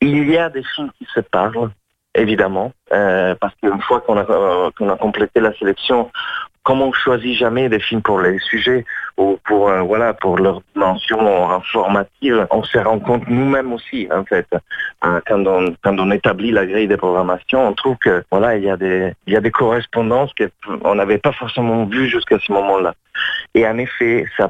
Il 0.00 0.28
y 0.30 0.36
a 0.38 0.48
des 0.48 0.62
films 0.74 0.90
qui 0.98 1.06
se 1.14 1.20
parlent, 1.20 1.70
évidemment, 2.14 2.72
euh, 2.92 3.34
parce 3.40 3.54
qu'une 3.62 3.80
fois 3.82 4.00
qu'on 4.00 4.16
a, 4.16 4.24
euh, 4.28 4.70
a 4.92 4.96
complété 4.96 5.40
la 5.40 5.52
sélection, 5.54 6.10
comme 6.62 6.82
on 6.82 6.92
choisit 6.92 7.36
jamais 7.38 7.68
des 7.68 7.80
films 7.80 8.02
pour 8.02 8.20
les 8.20 8.38
sujets 8.38 8.84
ou 9.20 9.38
pour 9.44 9.68
euh, 9.68 9.82
voilà 9.82 10.14
pour 10.14 10.38
leur 10.38 10.62
dimension 10.72 11.50
informative, 11.50 12.46
on 12.50 12.62
se 12.62 12.78
rend 12.78 12.98
compte 12.98 13.28
nous-mêmes 13.28 13.72
aussi 13.72 14.08
en 14.10 14.24
fait 14.24 14.46
euh, 15.04 15.20
quand 15.26 15.46
on 15.46 15.74
quand 15.82 15.98
on 15.98 16.10
établit 16.10 16.52
la 16.52 16.64
grille 16.64 16.88
de 16.88 16.96
programmation, 16.96 17.68
on 17.68 17.74
trouve 17.74 17.98
que 17.98 18.24
voilà 18.30 18.56
il 18.56 18.64
y 18.64 18.70
a 18.70 18.78
des 18.78 19.12
il 19.26 19.34
y 19.34 19.36
a 19.36 19.40
des 19.40 19.50
correspondances 19.50 20.32
qu'on 20.34 20.94
n'avait 20.94 21.18
pas 21.18 21.32
forcément 21.32 21.84
vues 21.84 22.08
jusqu'à 22.08 22.38
ce 22.38 22.50
moment-là. 22.52 22.94
Et 23.54 23.66
en 23.66 23.76
effet, 23.76 24.24
ça 24.38 24.48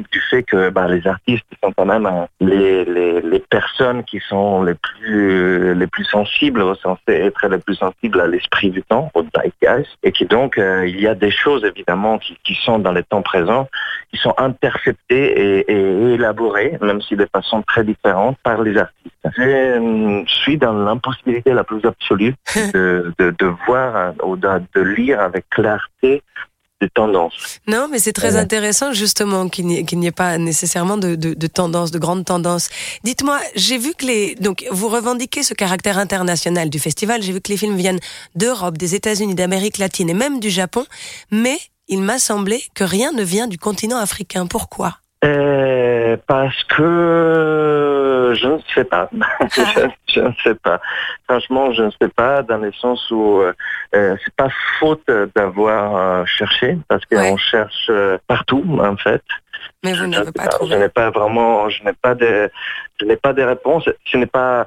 du 0.00 0.20
fait 0.20 0.42
que 0.42 0.70
bah, 0.70 0.88
les 0.88 1.06
artistes 1.06 1.44
sont 1.62 1.72
quand 1.76 1.84
même 1.84 2.06
euh, 2.06 2.26
les, 2.40 2.84
les, 2.84 3.20
les 3.20 3.40
personnes 3.40 4.04
qui 4.04 4.20
sont 4.20 4.62
les 4.62 4.74
plus 4.74 5.74
les 5.74 5.86
plus 5.86 6.04
sensibles, 6.04 6.64
censées 6.82 7.00
être 7.08 7.46
les 7.48 7.58
plus 7.58 7.74
sensibles 7.74 8.20
à 8.20 8.26
l'esprit 8.26 8.70
du 8.70 8.82
temps, 8.82 9.10
au 9.14 9.22
zeitgeist, 9.22 9.90
et 10.02 10.12
qui 10.12 10.24
donc 10.24 10.58
euh, 10.58 10.86
il 10.86 11.00
y 11.00 11.06
a 11.06 11.14
des 11.14 11.30
choses 11.30 11.64
évidemment 11.64 12.18
qui, 12.18 12.36
qui 12.44 12.54
sont 12.54 12.78
dans 12.78 12.92
les 12.92 13.02
temps 13.02 13.22
présents, 13.22 13.68
qui 14.12 14.18
sont 14.18 14.34
interceptées 14.38 15.60
et, 15.60 15.72
et 15.72 16.14
élaborées, 16.14 16.78
même 16.80 17.00
si 17.00 17.16
de 17.16 17.28
façon 17.32 17.62
très 17.62 17.84
différente, 17.84 18.36
par 18.42 18.62
les 18.62 18.76
artistes. 18.76 19.14
Je 19.36 19.42
euh, 19.42 20.24
suis 20.26 20.56
dans 20.56 20.72
l'impossibilité 20.72 21.52
la 21.52 21.64
plus 21.64 21.84
absolue 21.84 22.34
de, 22.74 23.12
de, 23.18 23.34
de 23.38 23.46
voir 23.66 24.14
ou 24.24 24.36
de, 24.36 24.48
de 24.74 24.80
lire 24.80 25.20
avec 25.20 25.48
clarté 25.50 26.22
Non, 27.66 27.88
mais 27.90 27.98
c'est 27.98 28.12
très 28.12 28.34
Ouais. 28.34 28.40
intéressant 28.40 28.92
justement 28.92 29.48
qu'il 29.48 29.66
n'y 29.66 30.06
ait, 30.06 30.10
pas 30.12 30.38
nécessairement 30.38 30.96
de, 30.96 31.14
de, 31.14 31.34
de 31.34 31.46
tendance, 31.46 31.90
de 31.90 31.98
grandes 31.98 32.24
tendances. 32.24 32.68
Dites-moi, 33.04 33.38
j'ai 33.56 33.78
vu 33.78 33.94
que 33.94 34.04
les 34.06 34.34
donc 34.36 34.64
vous 34.70 34.88
revendiquez 34.88 35.42
ce 35.42 35.54
caractère 35.54 35.98
international 35.98 36.70
du 36.70 36.78
festival. 36.78 37.22
J'ai 37.22 37.32
vu 37.32 37.40
que 37.40 37.50
les 37.50 37.56
films 37.56 37.76
viennent 37.76 38.00
d'Europe, 38.34 38.78
des 38.78 38.94
États-Unis, 38.94 39.34
d'Amérique 39.34 39.78
latine 39.78 40.08
et 40.10 40.14
même 40.14 40.40
du 40.40 40.50
Japon, 40.50 40.84
mais 41.30 41.58
il 41.88 42.00
m'a 42.00 42.18
semblé 42.18 42.62
que 42.74 42.84
rien 42.84 43.12
ne 43.12 43.22
vient 43.22 43.46
du 43.48 43.58
continent 43.58 43.98
africain. 43.98 44.46
Pourquoi? 44.46 44.98
Euh, 45.24 46.16
parce 46.26 46.64
que 46.64 48.32
je 48.36 48.46
ne 48.48 48.58
sais 48.74 48.84
pas. 48.84 49.08
je, 49.54 49.88
je 50.12 50.20
ne 50.20 50.32
sais 50.42 50.54
pas. 50.56 50.80
Franchement, 51.28 51.72
je 51.72 51.84
ne 51.84 51.90
sais 51.90 52.08
pas 52.08 52.42
dans 52.42 52.56
le 52.58 52.72
sens 52.72 53.08
où 53.10 53.38
euh, 53.40 53.52
euh, 53.94 54.16
c'est 54.24 54.34
pas 54.34 54.48
faute 54.80 55.06
d'avoir 55.36 55.96
euh, 55.96 56.24
cherché 56.24 56.76
parce 56.88 57.04
qu'on 57.06 57.16
Ouais. 57.18 57.36
cherche 57.38 57.86
euh, 57.90 58.18
partout 58.26 58.64
en 58.80 58.96
fait. 58.96 59.22
Mais 59.84 59.92
vous 59.92 59.98
Je- 60.00 60.04
n'avez 60.06 60.32
pas 60.32 60.48
Je 60.68 60.74
n'ai 60.74 60.88
pas 60.88 61.10
vraiment, 61.10 61.68
je 61.68 61.84
n'ai 61.84 61.92
pas 61.92 62.14
de, 62.14 62.50
je 63.00 63.04
n'ai 63.06 63.16
pas 63.16 63.32
de 63.32 63.42
réponse. 63.42 63.84
Ce 64.06 64.16
n'est 64.16 64.26
pas, 64.26 64.66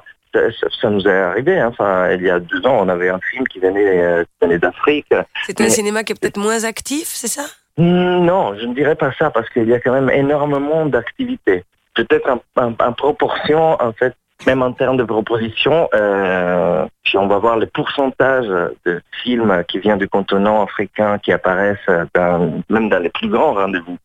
ça, 0.80 0.88
nous 0.90 1.06
est 1.06 1.12
arrivé. 1.20 1.58
hein. 1.60 1.68
Enfin, 1.68 2.12
il 2.12 2.22
y 2.22 2.30
a 2.30 2.38
deux 2.40 2.64
ans, 2.66 2.78
on 2.80 2.88
avait 2.88 3.10
un 3.10 3.20
film 3.30 3.46
qui 3.48 3.58
venait, 3.58 4.00
euh, 4.02 4.24
venait 4.40 4.58
d'Afrique. 4.58 5.06
C'est 5.44 5.60
un 5.60 5.68
cinéma 5.68 6.02
qui 6.02 6.12
est 6.12 6.20
peut-être 6.20 6.38
moins 6.38 6.64
actif, 6.64 7.08
c'est 7.08 7.28
ça? 7.28 7.42
Non, 7.78 8.54
je 8.58 8.64
ne 8.66 8.74
dirais 8.74 8.94
pas 8.94 9.12
ça 9.18 9.30
parce 9.30 9.48
qu'il 9.50 9.68
y 9.68 9.74
a 9.74 9.80
quand 9.80 9.92
même 9.92 10.10
énormément 10.10 10.86
d'activités. 10.86 11.64
Peut-être 11.94 12.28
en, 12.30 12.40
en- 12.62 12.74
en 12.78 12.92
proportion, 12.92 13.80
en 13.82 13.92
fait, 13.92 14.14
même 14.46 14.62
en 14.62 14.72
termes 14.72 14.98
de 14.98 15.02
propositions, 15.04 15.88
euh, 15.94 16.86
si 17.06 17.16
on 17.16 17.26
va 17.26 17.38
voir 17.38 17.56
les 17.58 17.66
pourcentages 17.66 18.46
de 18.84 19.00
films 19.22 19.64
qui 19.66 19.78
viennent 19.78 19.98
du 19.98 20.08
continent 20.08 20.62
africain 20.62 21.18
qui 21.18 21.32
apparaissent 21.32 21.78
dans, 22.14 22.62
même 22.68 22.90
dans 22.90 22.98
les 22.98 23.08
plus 23.08 23.28
grands 23.28 23.54
rendez-vous. 23.54 23.96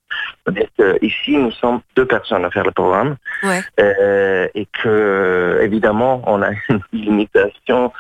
Qu'ici, 1.01 1.36
nous 1.38 1.51
sommes 1.51 1.82
deux 1.98 2.06
personnes 2.06 2.46
à 2.46 2.50
faire 2.51 2.63
le 2.63 2.72
programme 2.72 3.18
Ouais. 3.44 3.60
euh, 3.80 4.48
et 4.56 4.68
que, 4.82 5.60
évidemment, 5.62 6.22
on 6.25 6.42
a 6.42 6.50
une 6.70 6.82
limitation 6.94 7.92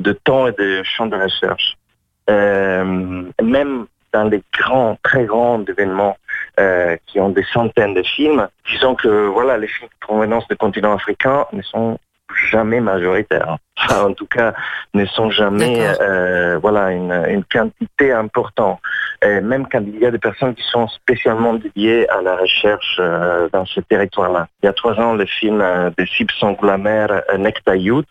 de 0.00 0.12
temps 0.12 0.48
et 0.48 0.52
de 0.52 0.82
champ 0.82 1.06
de 1.06 1.16
recherche. 1.16 1.76
Euh, 2.28 3.22
même 3.42 3.86
dans 4.12 4.24
les 4.24 4.42
grands, 4.52 4.96
très 5.02 5.24
grands 5.24 5.62
événements 5.64 6.16
euh, 6.58 6.96
qui 7.06 7.20
ont 7.20 7.30
des 7.30 7.44
centaines 7.52 7.94
de 7.94 8.02
films, 8.02 8.48
disons 8.70 8.94
que 8.94 9.26
voilà, 9.26 9.58
les 9.58 9.68
films 9.68 9.88
de 9.88 10.06
provenance 10.06 10.46
du 10.48 10.56
continent 10.56 10.94
africain 10.94 11.46
ne 11.52 11.62
sont 11.62 11.98
jamais 12.50 12.80
majoritaires. 12.80 13.56
Enfin, 13.78 14.06
en 14.06 14.14
tout 14.14 14.26
cas, 14.26 14.54
ne 14.94 15.04
sont 15.06 15.30
jamais 15.30 15.86
euh, 16.00 16.58
voilà 16.60 16.90
une, 16.90 17.12
une 17.28 17.44
quantité 17.44 18.12
importante. 18.12 18.80
Et 19.22 19.40
même 19.40 19.66
quand 19.70 19.80
il 19.80 19.98
y 19.98 20.06
a 20.06 20.10
des 20.10 20.18
personnes 20.18 20.54
qui 20.54 20.62
sont 20.62 20.88
spécialement 20.88 21.54
dédiées 21.54 22.08
à 22.10 22.20
la 22.22 22.36
recherche 22.36 22.96
euh, 22.98 23.48
dans 23.52 23.64
ce 23.64 23.80
territoire-là. 23.80 24.48
Il 24.62 24.66
y 24.66 24.68
a 24.68 24.72
trois 24.72 24.98
ans, 25.00 25.14
le 25.14 25.26
film 25.26 25.60
euh, 25.60 25.90
de 25.96 26.04
Sib 26.04 26.30
Sangulamer, 26.32 27.06
euh, 27.10 27.38
Necta 27.38 27.76
Youth, 27.76 28.08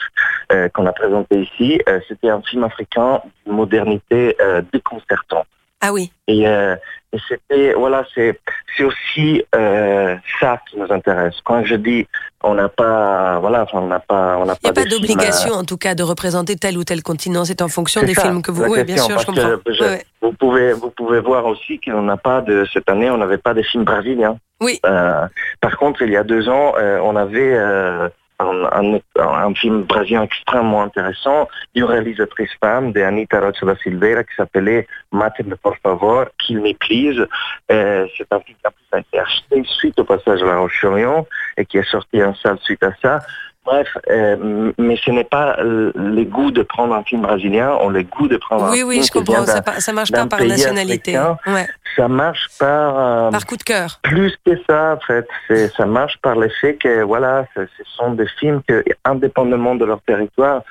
euh, 0.52 0.70
qu'on 0.70 0.86
a 0.86 0.94
présenté 0.94 1.42
ici, 1.42 1.82
c'était 2.08 2.30
un 2.30 2.42
film 2.42 2.64
africain 2.64 3.22
d'une 3.46 3.56
modernité 3.56 4.38
déconcertante. 4.72 5.48
Ah 5.82 5.91
oui. 5.94 6.12
Et, 6.27 6.48
euh, 6.48 6.75
et 7.13 7.17
c'était 7.27 7.74
voilà, 7.74 8.03
c'est 8.15 8.39
c'est 8.75 8.84
aussi 8.84 9.44
euh, 9.55 10.15
ça 10.39 10.60
qui 10.70 10.77
nous 10.79 10.91
intéresse. 10.91 11.36
Quand 11.44 11.63
je 11.63 11.75
dis 11.75 12.08
on 12.44 12.55
n'a 12.55 12.70
pas 12.70 13.39
voilà, 13.39 13.67
on 13.74 13.88
n'a 13.88 14.00
pas 14.00 14.38
on 14.38 14.46
n'a 14.46 14.55
Il 14.63 14.65
n'y 14.65 14.70
a 14.70 14.74
pas, 14.74 14.82
pas 14.84 14.89
d'obligation, 14.89 15.53
en 15.53 15.63
tout 15.63 15.77
cas, 15.77 15.94
de 15.96 16.03
représenter 16.03 16.55
tel 16.55 16.77
ou 16.77 16.84
tel 16.84 17.03
continent. 17.03 17.46
C'est 17.46 17.62
en 17.62 17.67
fonction 17.67 18.01
des 18.01 18.13
ça, 18.13 18.24
films 18.24 18.41
que 18.41 18.51
vous. 18.51 18.63
Oui, 18.63 18.84
bien 18.84 18.98
sûr, 18.98 19.20
je 19.20 19.25
comprends. 19.25 19.50
je- 19.67 19.84
Ouais. 19.84 20.03
Vous 20.22 20.32
pouvez 20.34 20.74
vous 20.74 20.89
pouvez 20.89 21.20
voir 21.20 21.46
aussi 21.46 21.79
qu'on 21.79 22.01
n'a 22.01 22.17
pas 22.17 22.41
de 22.41 22.65
cette 22.74 22.89
année, 22.89 23.10
on 23.12 23.17
n'avait 23.17 23.38
pas 23.38 23.53
de 23.53 23.62
films 23.62 23.84
brésiliens. 23.84 24.38
Oui. 24.62 24.79
Euh, 24.86 25.27
par 25.62 25.77
contre, 25.77 26.01
il 26.01 26.12
y 26.12 26.17
a 26.17 26.24
deux 26.24 26.50
ans, 26.50 26.74
euh, 26.79 27.00
on 27.03 27.15
avait 27.15 27.53
euh, 27.53 28.10
un, 28.39 29.54
film 29.56 29.84
brésilien 29.84 30.24
extrêmement 30.24 30.84
intéressant 30.84 31.48
d'une 31.74 31.86
réalisatrice 31.86 32.51
femme, 32.60 32.92
de 32.92 33.01
Anita 33.01 33.39
Rocha 33.39 33.65
da 33.65 33.75
Silveira, 33.77 34.24
qui 34.24 34.36
s'appelait 34.36 34.88
Mateme 35.12 35.56
por 35.62 35.77
favor, 35.77 36.25
Me 36.50 36.74
Please. 36.74 37.27
Euh, 37.72 38.08
c'est 38.18 38.32
un 38.32 38.39
film 38.39 38.58
qui 38.58 38.96
a 38.96 39.00
été 39.00 39.20
acheté 39.20 39.63
suite 39.65 40.00
au 40.00 40.04
passage 40.04 40.44
à 40.44 40.46
la 40.46 40.58
Roche-Orion 40.58 41.25
et 41.58 41.65
qui 41.65 41.77
est 41.77 41.89
sorti 41.89 42.22
en 42.24 42.36
salle 42.36 42.60
suite 42.63 42.84
à 42.84 42.92
ça. 43.01 43.20
Bref, 43.66 43.88
euh, 44.12 44.72
mais 44.78 44.96
ce 45.04 45.10
n'est 45.10 45.24
pas 45.24 45.58
euh, 45.60 45.92
le 45.96 46.24
goût 46.24 46.52
de 46.52 46.62
prendre 46.62 46.94
un 46.94 47.04
film 47.04 47.24
brésilien, 47.24 47.76
on 47.82 47.90
le 47.90 48.04
goût 48.04 48.28
de 48.28 48.38
prendre 48.38 48.70
Oui, 48.72 48.82
un 48.82 48.86
oui, 48.86 48.96
film 48.96 49.06
je 49.06 49.12
qui 49.12 49.24
vient 49.24 49.40
comprends. 49.46 49.80
Ça, 49.80 49.92
marche 49.92 50.12
pas 50.12 50.26
par 50.28 50.40
nationalité. 50.44 51.18
Ouais, 51.48 51.68
ça 51.96 52.08
marche 52.08 52.48
par, 52.60 53.00
euh, 53.00 53.32
par 53.32 53.46
coup 53.48 53.58
de 53.58 53.64
cœur. 53.64 54.00
plus 54.04 54.36
que 54.46 54.52
ça, 54.70 54.98
en 54.98 55.00
fait. 55.00 55.28
Ça 55.76 55.86
marche 55.88 56.18
par 56.22 56.36
le 56.36 56.50
fait 56.50 56.76
que, 56.76 57.02
voilà, 57.02 57.46
ce, 57.56 57.62
ce 57.66 57.84
sont 57.98 58.12
des 58.12 58.28
films 58.40 58.62
que, 58.68 58.84
indépendamment 59.04 59.74
de 59.76 59.86
leur 59.86 60.02
territoire, 60.02 60.62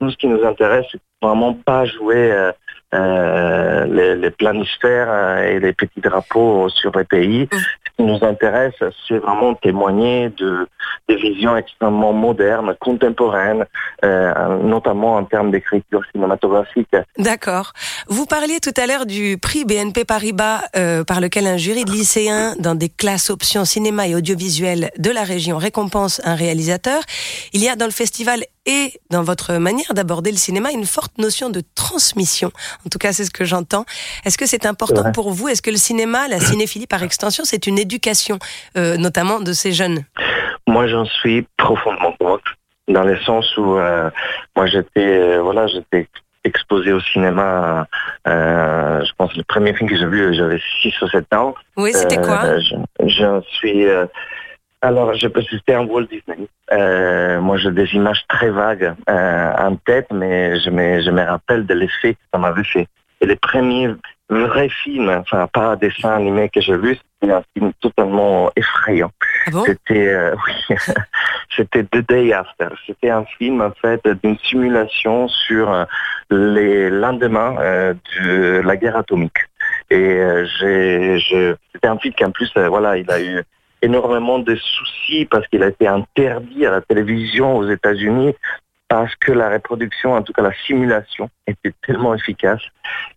nous, 0.00 0.10
ce 0.10 0.16
qui 0.16 0.28
nous 0.28 0.44
intéresse, 0.44 0.86
c'est 0.92 1.00
vraiment 1.22 1.54
pas 1.54 1.84
jouer 1.86 2.30
euh, 2.94 3.84
les, 3.86 4.16
les 4.16 4.30
planisphères 4.30 5.08
euh, 5.10 5.42
et 5.42 5.60
les 5.60 5.72
petits 5.72 6.00
drapeaux 6.00 6.68
sur 6.68 6.96
les 6.96 7.04
pays. 7.04 7.48
Mm. 7.52 7.56
Ce 7.56 7.96
qui 7.96 8.02
nous 8.02 8.24
intéresse, 8.24 8.74
c'est 9.06 9.18
vraiment 9.18 9.54
témoigner 9.54 10.30
de 10.30 10.66
des 11.08 11.16
visions 11.16 11.56
extrêmement 11.56 12.12
modernes, 12.12 12.74
contemporaines, 12.80 13.66
euh, 14.04 14.58
notamment 14.62 15.16
en 15.16 15.24
termes 15.24 15.50
d'écriture 15.50 16.02
cinématographique. 16.12 16.88
D'accord. 17.18 17.72
Vous 18.08 18.26
parliez 18.26 18.58
tout 18.60 18.72
à 18.76 18.86
l'heure 18.86 19.06
du 19.06 19.36
prix 19.38 19.64
BNP 19.64 20.04
Paribas 20.04 20.62
euh, 20.76 21.04
par 21.04 21.20
lequel 21.20 21.46
un 21.46 21.56
jury 21.56 21.84
de 21.84 21.90
lycéens 21.90 22.54
dans 22.58 22.74
des 22.74 22.88
classes 22.88 23.30
options 23.30 23.64
cinéma 23.64 24.08
et 24.08 24.14
audiovisuel 24.14 24.90
de 24.98 25.10
la 25.10 25.24
région 25.24 25.58
récompense 25.58 26.20
un 26.24 26.34
réalisateur. 26.34 27.02
Il 27.52 27.62
y 27.62 27.68
a 27.68 27.76
dans 27.76 27.86
le 27.86 27.90
festival 27.90 28.44
et 28.66 28.92
dans 29.10 29.22
votre 29.22 29.54
manière 29.54 29.94
d'aborder 29.94 30.30
le 30.30 30.36
cinéma 30.36 30.70
une 30.72 30.86
forte 30.86 31.18
notion 31.18 31.50
de 31.50 31.62
transmission. 31.74 32.50
En 32.86 32.88
tout 32.88 32.98
cas, 32.98 33.12
c'est 33.12 33.24
ce 33.24 33.30
que 33.30 33.44
j'entends. 33.44 33.84
Est-ce 34.24 34.38
que 34.38 34.46
c'est 34.46 34.66
important 34.66 35.12
pour 35.12 35.30
vous? 35.30 35.48
Est-ce 35.48 35.62
que 35.62 35.70
le 35.70 35.76
cinéma, 35.76 36.28
la 36.28 36.40
cinéphilie 36.40 36.86
par 36.86 37.02
extension, 37.02 37.44
c'est 37.44 37.66
une 37.66 37.78
éducation, 37.78 38.38
euh, 38.76 38.96
notamment 38.96 39.40
de 39.40 39.52
ces 39.52 39.72
jeunes? 39.72 40.04
Moi, 40.66 40.86
j'en 40.88 41.04
suis 41.04 41.46
profondément 41.56 42.12
convaincu. 42.18 42.54
dans 42.88 43.04
le 43.04 43.18
sens 43.20 43.56
où 43.56 43.76
euh, 43.76 44.10
moi 44.56 44.66
j'étais, 44.66 45.38
voilà, 45.38 45.66
j'étais 45.66 46.08
exposé 46.44 46.92
au 46.92 47.00
cinéma. 47.00 47.86
je 48.26 49.12
pense 49.18 49.34
le 49.36 49.42
premier 49.44 49.74
film 49.74 49.88
que 49.88 49.96
j'ai 49.96 50.06
vu, 50.06 50.34
j'avais 50.34 50.60
6 50.82 51.02
ou 51.02 51.08
7 51.08 51.34
ans. 51.34 51.54
Oui, 51.76 51.92
c'était 51.92 52.20
quoi? 52.20 52.58
Je, 52.60 52.74
je, 53.06 53.40
suis 53.58 53.86
alors, 54.84 55.14
je 55.14 55.28
peux 55.28 55.40
citer 55.40 55.74
un 55.74 55.86
Walt 55.86 56.08
Disney. 56.10 56.46
Euh, 56.70 57.40
moi, 57.40 57.56
j'ai 57.56 57.70
des 57.70 57.94
images 57.94 58.22
très 58.28 58.50
vagues 58.50 58.94
euh, 59.08 59.52
en 59.56 59.76
tête, 59.76 60.08
mais 60.12 60.60
je 60.60 60.68
me, 60.68 61.00
je 61.00 61.10
me 61.10 61.22
rappelle 61.22 61.64
de 61.64 61.72
l'effet 61.72 62.12
que 62.12 62.20
ça 62.32 62.38
m'avait 62.38 62.64
fait. 62.64 62.86
Et 63.22 63.26
les 63.26 63.36
premiers 63.36 63.94
vrais 64.28 64.68
films, 64.68 65.08
enfin, 65.08 65.46
pas 65.46 65.68
un 65.68 65.76
dessin 65.76 66.10
animé 66.10 66.50
que 66.50 66.60
j'ai 66.60 66.76
vu, 66.76 66.98
c'était 66.98 67.32
un 67.32 67.42
film 67.56 67.72
totalement 67.80 68.50
effrayant. 68.56 69.10
Ah 69.46 69.52
bon? 69.52 69.64
C'était, 69.64 70.08
euh, 70.08 70.34
oui, 70.46 70.76
c'était 71.56 71.84
The 71.84 72.06
Day 72.06 72.34
After. 72.34 72.68
C'était 72.86 73.10
un 73.10 73.24
film, 73.38 73.62
en 73.62 73.72
fait, 73.80 74.06
d'une 74.22 74.36
simulation 74.38 75.28
sur 75.28 75.86
les 76.28 76.90
lendemains 76.90 77.54
de 78.18 78.60
la 78.62 78.76
guerre 78.76 78.98
atomique. 78.98 79.38
Et 79.88 80.44
j'ai, 80.58 81.18
c'était 81.72 81.88
un 81.88 81.98
film 81.98 82.12
qui, 82.12 82.24
en 82.24 82.32
plus, 82.32 82.52
voilà, 82.54 82.98
il 82.98 83.10
a 83.10 83.22
eu 83.22 83.42
énormément 83.84 84.38
de 84.38 84.56
soucis 84.56 85.26
parce 85.26 85.46
qu'il 85.48 85.62
a 85.62 85.68
été 85.68 85.86
interdit 85.86 86.66
à 86.66 86.70
la 86.70 86.80
télévision 86.80 87.56
aux 87.56 87.68
États-Unis 87.68 88.34
parce 88.88 89.14
que 89.16 89.32
la 89.32 89.50
reproduction, 89.50 90.12
en 90.12 90.22
tout 90.22 90.32
cas 90.32 90.42
la 90.42 90.54
simulation, 90.66 91.30
était 91.46 91.72
tellement 91.86 92.14
efficace 92.14 92.60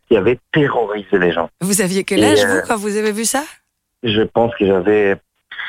qu'il 0.08 0.18
avait 0.18 0.40
terrorisé 0.52 1.20
les 1.20 1.32
gens. 1.32 1.50
Vous 1.62 1.82
aviez 1.82 2.04
quel 2.04 2.24
âge, 2.24 2.46
vous, 2.46 2.58
euh, 2.58 2.62
quand 2.68 2.78
vous 2.78 2.98
avez 2.98 3.12
vu 3.12 3.26
ça? 3.26 3.44
Je 4.04 4.22
pense 4.22 4.56
que 4.56 4.66
j'avais 4.66 5.16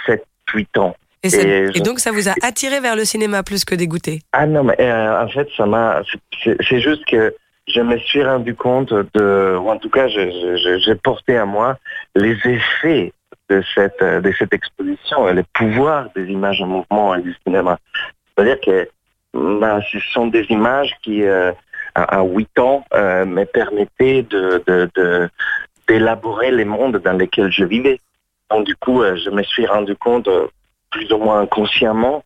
7-8 0.07 0.79
ans. 0.79 0.97
Et, 1.25 1.81
donc 1.81 1.99
ça 1.99 2.13
vous 2.13 2.29
a 2.29 2.35
attiré 2.43 2.81
vers 2.81 2.95
le 2.95 3.05
cinéma 3.05 3.43
plus 3.43 3.65
que 3.65 3.75
dégoûté? 3.75 4.21
Ah 4.33 4.47
non, 4.47 4.63
mais 4.63 4.81
euh, 4.81 5.25
en 5.25 5.29
fait, 5.29 5.49
ça 5.57 5.67
m'a. 5.67 6.03
C'est 6.45 6.81
juste 6.81 7.05
que 7.07 7.35
je 7.67 7.81
me 7.81 7.99
suis 7.99 8.25
rendu 8.25 8.55
compte 8.55 8.93
de, 8.93 9.57
ou 9.61 9.69
en 9.69 9.79
tout 9.79 9.91
cas, 9.91 10.07
j'ai 10.09 10.95
porté 11.03 11.37
à 11.37 11.45
moi 11.45 11.77
les 12.15 12.37
effets 12.45 13.13
de 13.49 13.63
cette, 13.75 14.03
euh, 14.03 14.21
de 14.21 14.33
cette 14.39 14.53
exposition 14.53 15.29
et 15.29 15.33
le 15.33 15.45
pouvoir 15.55 16.09
des 16.15 16.27
images 16.27 16.61
en 16.61 16.67
mouvement 16.67 17.15
et 17.15 17.23
du 17.23 17.35
cinéma. 17.45 17.79
C'est-à-dire 18.37 18.61
que 18.61 18.89
bah, 19.35 19.81
ce 19.91 19.99
sont 20.13 20.27
des 20.27 20.45
images 20.51 20.95
qui, 21.03 21.25
euh, 21.25 21.53
à, 21.95 22.23
8 22.23 22.59
ans, 22.59 22.85
euh, 22.95 23.25
me 23.25 23.45
permettaient 23.45 24.23
de, 24.23 25.31
d'élaborer 25.89 26.51
les 26.51 26.65
mondes 26.65 26.99
dans 26.99 27.13
lesquels 27.13 27.51
je 27.51 27.65
vivais. 27.65 28.01
Donc 28.51 28.67
du 28.67 28.77
coup, 28.77 29.03
je 29.03 29.31
me 29.31 29.43
suis 29.43 29.67
rendu 29.67 29.95
compte, 29.97 30.29
plus 30.91 31.13
ou 31.13 31.19
moins 31.19 31.41
inconsciemment, 31.41 32.25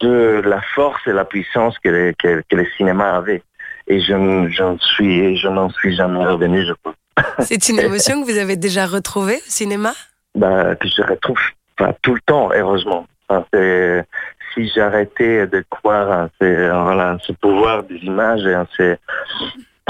de 0.00 0.42
la 0.44 0.60
force 0.74 1.06
et 1.06 1.12
la 1.12 1.24
puissance 1.24 1.78
que, 1.78 2.12
que, 2.18 2.42
que 2.48 2.56
le 2.56 2.66
cinéma 2.76 3.16
avait. 3.16 3.42
Et 3.88 4.00
je, 4.00 4.48
j'en 4.50 4.78
suis, 4.78 5.36
je 5.36 5.48
n'en 5.48 5.68
suis 5.70 5.94
jamais 5.94 6.24
revenu, 6.24 6.64
je 6.64 6.72
crois. 6.72 6.94
C'est 7.40 7.68
une 7.68 7.78
émotion 7.78 8.22
que 8.22 8.30
vous 8.30 8.38
avez 8.38 8.56
déjà 8.56 8.86
retrouvée 8.86 9.36
au 9.36 9.50
cinéma? 9.50 9.92
Bah, 10.34 10.74
que 10.76 10.88
je 10.88 11.02
retrouve 11.02 11.40
pas 11.76 11.92
tout 12.02 12.14
le 12.14 12.20
temps, 12.20 12.50
heureusement. 12.54 13.06
Enfin, 13.28 13.46
si 14.54 14.68
j'arrêtais 14.68 15.46
de 15.46 15.64
croire 15.70 16.28
voilà, 16.40 17.18
ce 17.22 17.32
pouvoir 17.32 17.82
des 17.84 17.96
images, 17.96 18.42
c'est 18.76 18.98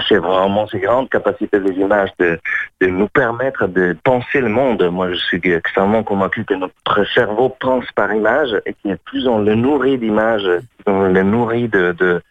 c'est 0.09 0.19
vraiment 0.19 0.67
ces 0.69 0.81
grandes 0.81 1.11
capacités 1.11 1.61
des 1.61 1.75
images 1.75 2.11
de, 2.19 2.39
nous 2.81 3.09
permettre 3.09 3.67
de 3.67 3.97
penser 4.05 4.41
le 4.41 4.49
monde. 4.49 4.83
Moi, 4.91 5.11
je 5.13 5.19
suis 5.19 5.41
extrêmement 5.45 6.03
convaincu 6.03 6.45
que 6.45 6.55
notre 6.55 7.05
cerveau 7.15 7.51
pense 7.61 7.85
par 7.95 8.13
image 8.13 8.55
et 8.67 8.75
que 8.75 8.95
plus 9.05 9.27
on 9.29 9.39
le 9.39 9.55
nourrit 9.55 9.99
d'images, 9.99 10.49
on 10.87 11.09
le 11.09 11.23
nourrit 11.23 11.69
de, 11.69 11.93
de, 11.93 12.23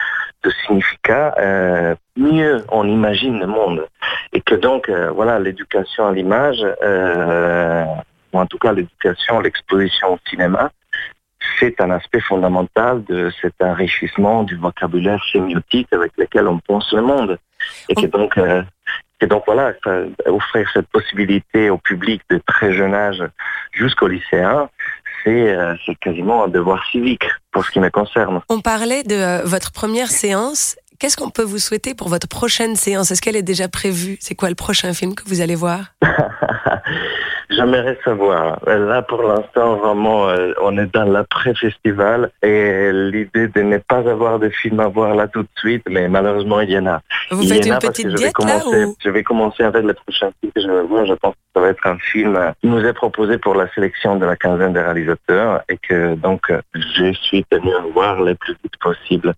de 0.44 0.52
significats, 0.66 1.36
euh, 1.40 1.96
mieux 2.18 2.64
on 2.70 2.88
imagine 2.88 3.40
le 3.40 3.48
monde. 3.48 3.88
Et 4.34 4.42
que 4.42 4.56
donc, 4.56 4.90
euh, 4.90 5.12
voilà, 5.12 5.40
l'éducation 5.40 6.08
à 6.08 6.12
l'image, 6.12 6.66
euh, 6.84 7.86
ou 8.34 8.40
en 8.40 8.46
tout 8.46 8.58
cas 8.58 8.74
l'éducation, 8.74 9.40
l'exposition 9.40 10.14
au 10.14 10.20
cinéma, 10.30 10.72
c'est 11.60 11.80
un 11.82 11.92
aspect 11.92 12.22
fondamental 12.22 13.04
de 13.04 13.32
cet 13.42 13.54
enrichissement 13.62 14.44
du 14.44 14.56
vocabulaire 14.56 15.24
sémiotique 15.32 15.88
avec 15.92 16.12
lequel 16.18 16.48
on 16.48 16.60
pense 16.60 16.92
le 16.94 17.02
monde. 17.02 17.38
Et 17.90 17.96
que 17.96 18.06
donc, 18.06 18.38
euh, 18.38 18.64
et 19.22 19.28
donc 19.28 19.44
voilà, 19.46 19.74
offrir 20.26 20.70
cette 20.74 20.88
possibilité 20.88 21.70
au 21.70 21.78
public 21.78 22.22
de 22.30 22.42
très 22.46 22.74
jeune 22.74 22.94
âge 22.94 23.24
jusqu'au 23.72 24.08
lycéen, 24.08 24.70
c'est 25.24 25.56
euh, 25.56 25.76
quasiment 26.00 26.46
un 26.46 26.48
devoir 26.48 26.84
civique 26.88 27.26
pour 27.52 27.64
ce 27.64 27.72
qui 27.72 27.80
me 27.80 27.90
concerne. 27.90 28.42
On 28.50 28.62
parlait 28.62 29.04
de 29.04 29.16
euh, 29.16 29.42
votre 29.44 29.72
première 29.72 30.10
séance. 30.10 30.76
Qu'est-ce 31.00 31.18
qu'on 31.18 31.30
peut 31.30 31.44
vous 31.44 31.60
souhaiter 31.60 31.94
pour 31.94 32.10
votre 32.10 32.28
prochaine 32.28 32.76
séance? 32.76 33.12
Est-ce 33.12 33.22
qu'elle 33.22 33.36
est 33.36 33.44
déjà 33.44 33.68
prévue? 33.68 34.18
C'est 34.20 34.36
quoi 34.36 34.50
le 34.50 34.56
prochain 34.56 34.94
film 34.94 35.16
que 35.16 35.24
vous 35.28 35.42
allez 35.42 35.56
voir? 35.56 35.94
J'aimerais 37.52 37.98
savoir. 38.06 38.60
Là, 38.66 39.02
pour 39.02 39.24
l'instant, 39.24 39.76
vraiment, 39.76 40.30
euh, 40.30 40.54
on 40.62 40.78
est 40.78 40.94
dans 40.94 41.04
l'après-festival 41.04 42.32
et 42.42 42.92
l'idée 42.94 43.50
de 43.50 43.62
ne 43.62 43.78
pas 43.78 44.10
avoir 44.10 44.40
de 44.40 44.50
film 44.50 44.80
à 44.80 44.88
voir 44.88 45.16
là 45.16 45.28
tout 45.28 45.44
de 45.44 45.50
suite, 45.58 45.84
mais 45.90 46.08
malheureusement, 46.08 46.62
il 46.62 46.72
y 46.72 46.78
en 46.78 46.86
a. 46.86 47.02
Vous 47.30 47.44
faites 47.46 47.66
une 47.66 47.78
petite 47.78 48.08
diète 48.08 48.34
là 48.40 48.60
ou... 48.66 48.96
Je 49.04 49.10
vais 49.10 49.24
commencer 49.24 49.64
avec 49.64 49.84
le 49.84 49.94
prochain 49.94 50.30
film 50.40 50.52
que 50.56 50.62
je 50.62 50.68
vais 50.68 50.84
voir. 50.84 51.06
Je 51.06 51.14
pense 51.14 51.34
que 51.34 51.40
ça 51.56 51.62
va 51.62 51.70
être 51.70 51.86
un 51.86 51.98
film 51.98 52.40
qui 52.62 52.68
nous 52.68 52.86
est 52.86 52.94
proposé 52.94 53.38
pour 53.38 53.56
la 53.56 53.70
sélection 53.74 54.16
de 54.16 54.26
la 54.26 54.38
quinzaine 54.38 54.72
de 54.72 54.80
réalisateurs 54.80 55.62
et 55.68 55.78
que 55.78 56.16
donc 56.16 56.52
je 56.74 57.12
suis 57.14 57.44
tenu 57.50 57.74
à 57.74 57.82
voir 57.94 58.22
le 58.22 58.36
plus 58.36 58.56
vite 58.64 58.78
possible 58.80 59.34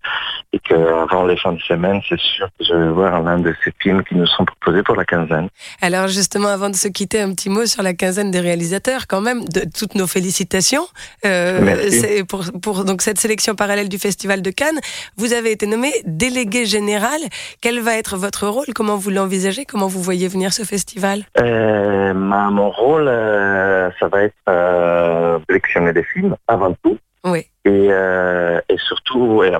et 0.52 0.60
qu'avant 0.60 1.26
les 1.26 1.36
fins 1.36 1.52
de 1.52 1.60
semaine, 1.60 2.00
c'est 2.08 2.20
sûr 2.20 2.46
que 2.58 2.64
je 2.64 2.74
vais 2.74 2.90
voir 2.90 3.20
l'un 3.22 3.38
de 3.38 3.52
ces 3.64 3.72
films 3.80 4.04
qui 4.04 4.14
nous 4.14 4.26
sont 4.26 4.44
proposés 4.44 4.84
pour 4.84 4.94
la 4.94 5.04
quinzaine. 5.04 5.48
Alors 5.82 6.06
justement, 6.06 6.48
avant 6.48 6.70
de 6.70 6.76
se 6.76 6.86
quitter, 6.86 7.20
un 7.20 7.32
petit 7.32 7.50
mot 7.50 7.66
sur 7.66 7.82
la 7.82 7.92
quinzaine 7.92 8.03
des 8.12 8.40
réalisateurs, 8.40 9.06
quand 9.06 9.20
même, 9.20 9.44
de 9.44 9.62
toutes 9.78 9.94
nos 9.94 10.06
félicitations. 10.06 10.86
Euh, 11.24 12.24
pour, 12.28 12.44
pour 12.62 12.84
donc 12.84 13.02
cette 13.02 13.18
sélection 13.18 13.54
parallèle 13.54 13.88
du 13.88 13.98
Festival 13.98 14.42
de 14.42 14.50
Cannes. 14.50 14.78
Vous 15.16 15.32
avez 15.32 15.50
été 15.52 15.66
nommé 15.66 15.92
délégué 16.04 16.66
général. 16.66 17.20
Quel 17.60 17.80
va 17.80 17.96
être 17.96 18.16
votre 18.16 18.46
rôle? 18.46 18.66
Comment 18.74 18.96
vous 18.96 19.10
l'envisagez? 19.10 19.64
Comment 19.64 19.86
vous 19.86 20.02
voyez 20.02 20.28
venir 20.28 20.52
ce 20.52 20.62
festival? 20.62 21.24
Euh, 21.38 22.12
Mon 22.14 22.70
rôle, 22.70 23.08
euh, 23.08 23.90
ça 23.98 24.08
va 24.08 24.22
être 24.24 25.40
sélectionner 25.48 25.92
des 25.92 26.04
films 26.04 26.36
avant 26.46 26.74
tout. 26.82 26.98
Oui. 27.24 27.46
Et, 27.64 27.88
euh, 27.90 28.60
et 28.68 28.76
surtout, 28.76 29.42
et, 29.42 29.50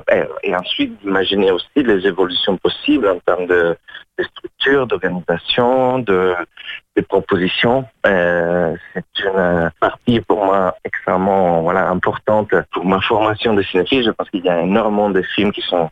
et 0.43 0.55
ensuite 0.55 1.01
d'imaginer 1.01 1.49
aussi 1.49 1.65
les 1.77 2.05
évolutions 2.05 2.57
possibles 2.57 3.07
en 3.07 3.17
termes 3.25 3.47
de, 3.47 3.75
de 4.17 4.23
structure, 4.23 4.87
d'organisation, 4.87 5.99
de, 5.99 6.35
propositions. 7.09 7.85
Euh, 8.07 8.75
c'est 8.93 9.25
une 9.25 9.69
partie 9.81 10.21
pour 10.21 10.45
moi 10.45 10.75
extrêmement 10.85 11.61
voilà 11.61 11.89
importante 11.89 12.49
pour 12.71 12.85
ma 12.85 13.01
formation 13.01 13.53
de 13.53 13.61
cinéphile. 13.63 14.03
Je 14.05 14.11
pense 14.11 14.29
qu'il 14.29 14.45
y 14.45 14.49
a 14.49 14.61
énormément 14.61 15.09
de 15.09 15.21
films 15.21 15.51
qui 15.51 15.61
sont 15.61 15.89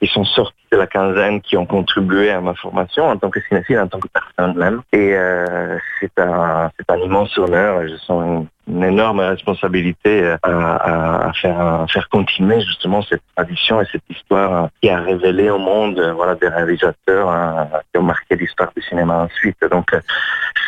qui 0.00 0.08
sont 0.08 0.24
sortis 0.24 0.56
de 0.72 0.78
la 0.78 0.86
quinzaine 0.86 1.40
qui 1.40 1.56
ont 1.56 1.66
contribué 1.66 2.30
à 2.30 2.40
ma 2.40 2.54
formation 2.54 3.04
en 3.04 3.16
tant 3.16 3.30
que 3.30 3.40
cinéphile, 3.42 3.78
en 3.78 3.86
tant 3.86 4.00
que 4.00 4.08
personne 4.08 4.56
même. 4.58 4.82
Et 4.92 5.14
euh, 5.14 5.78
c'est 6.00 6.18
un 6.18 6.70
un 6.88 6.98
immense 6.98 7.38
honneur. 7.38 7.86
Je 7.86 7.96
sens 7.96 8.46
une 8.70 8.84
énorme 8.84 9.20
responsabilité 9.20 10.22
euh, 10.22 10.36
à, 10.42 11.28
à, 11.28 11.32
faire, 11.32 11.60
à 11.60 11.86
faire 11.88 12.08
continuer 12.08 12.60
justement 12.60 13.02
cette 13.02 13.22
tradition 13.34 13.80
et 13.80 13.86
cette 13.90 14.08
histoire 14.08 14.64
euh, 14.64 14.68
qui 14.80 14.88
a 14.88 15.00
révélé 15.00 15.50
au 15.50 15.58
monde 15.58 15.98
euh, 15.98 16.12
voilà, 16.12 16.34
des 16.34 16.48
réalisateurs 16.48 17.59
qui 17.92 17.98
ont 17.98 18.02
marqué 18.02 18.36
l'histoire 18.36 18.72
du 18.76 18.82
cinéma 18.82 19.24
ensuite. 19.24 19.62
Donc 19.70 19.94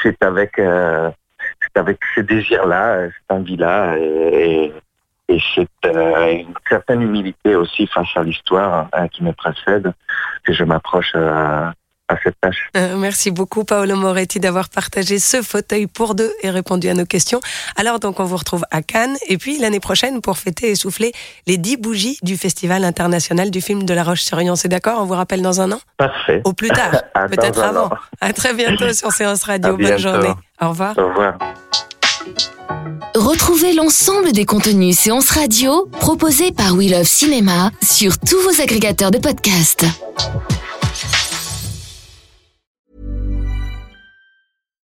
c'est 0.03 0.23
avec, 0.23 0.53
c'est 0.57 1.77
avec 1.77 1.99
ce 2.15 2.21
désir-là, 2.21 3.09
cette 3.09 3.31
envie-là 3.31 3.97
et, 3.99 4.73
et 5.29 5.39
une 5.85 6.55
certaine 6.69 7.03
humilité 7.03 7.55
aussi 7.55 7.87
face 7.87 8.09
à 8.17 8.23
l'histoire 8.23 8.89
qui 9.13 9.23
me 9.23 9.33
précède 9.33 9.93
que 10.45 10.53
je 10.53 10.65
m'approche 10.65 11.15
cette 12.23 12.41
tâche. 12.41 12.69
Euh, 12.77 12.97
merci 12.97 13.31
beaucoup 13.31 13.65
Paolo 13.65 13.97
Moretti 13.97 14.41
d'avoir 14.41 14.69
partagé 14.69 15.19
ce 15.19 15.43
fauteuil 15.43 15.87
pour 15.87 16.15
deux 16.15 16.33
et 16.43 16.51
répondu 16.51 16.89
à 16.89 16.95
nos 16.95 17.07
questions. 17.07 17.41
Alors 17.77 18.01
donc 18.01 18.21
on 18.21 18.25
vous 18.25 18.37
retrouve 18.37 18.65
à 18.71 18.83
Cannes 18.83 19.17
et 19.29 19.39
puis 19.39 19.59
l'année 19.59 19.81
prochaine 19.81 20.21
pour 20.21 20.39
fêter 20.39 20.71
et 20.71 20.75
souffler 20.75 21.13
les 21.47 21.57
dix 21.57 21.77
bougies 21.77 22.19
du 22.23 22.37
Festival 22.37 22.85
international 22.85 23.51
du 23.51 23.61
film 23.61 23.85
de 23.85 23.95
La 23.95 24.05
Roche-sur-Yon. 24.05 24.57
C'est 24.57 24.69
d'accord? 24.69 25.01
On 25.01 25.05
vous 25.05 25.15
rappelle 25.15 25.43
dans 25.43 25.61
un 25.61 25.73
an? 25.73 25.81
Parfait. 25.97 26.43
Au 26.45 26.53
plus 26.53 26.71
tard, 26.71 27.03
peut-être 27.29 27.63
avant. 27.63 27.91
À 28.21 28.33
très 28.33 28.55
bientôt 28.55 28.93
sur 28.93 29.13
Séance 29.13 29.45
Radio. 29.45 29.77
Bonne 29.77 29.99
journée. 29.99 30.33
Au 30.61 30.69
revoir. 30.71 30.97
Au 30.99 31.09
revoir. 31.09 31.39
Retrouvez 33.15 33.75
l'ensemble 33.75 34.33
des 34.33 34.47
contenus 34.47 34.99
séances 34.99 35.31
radio 35.31 35.87
proposés 36.01 36.51
par 36.51 36.75
We 36.75 36.91
Love 36.91 37.05
Cinéma 37.05 37.71
sur 37.83 38.19
tous 38.19 38.41
vos 38.41 38.63
agrégateurs 38.63 39.11
de 39.11 39.19
podcasts. 39.19 39.85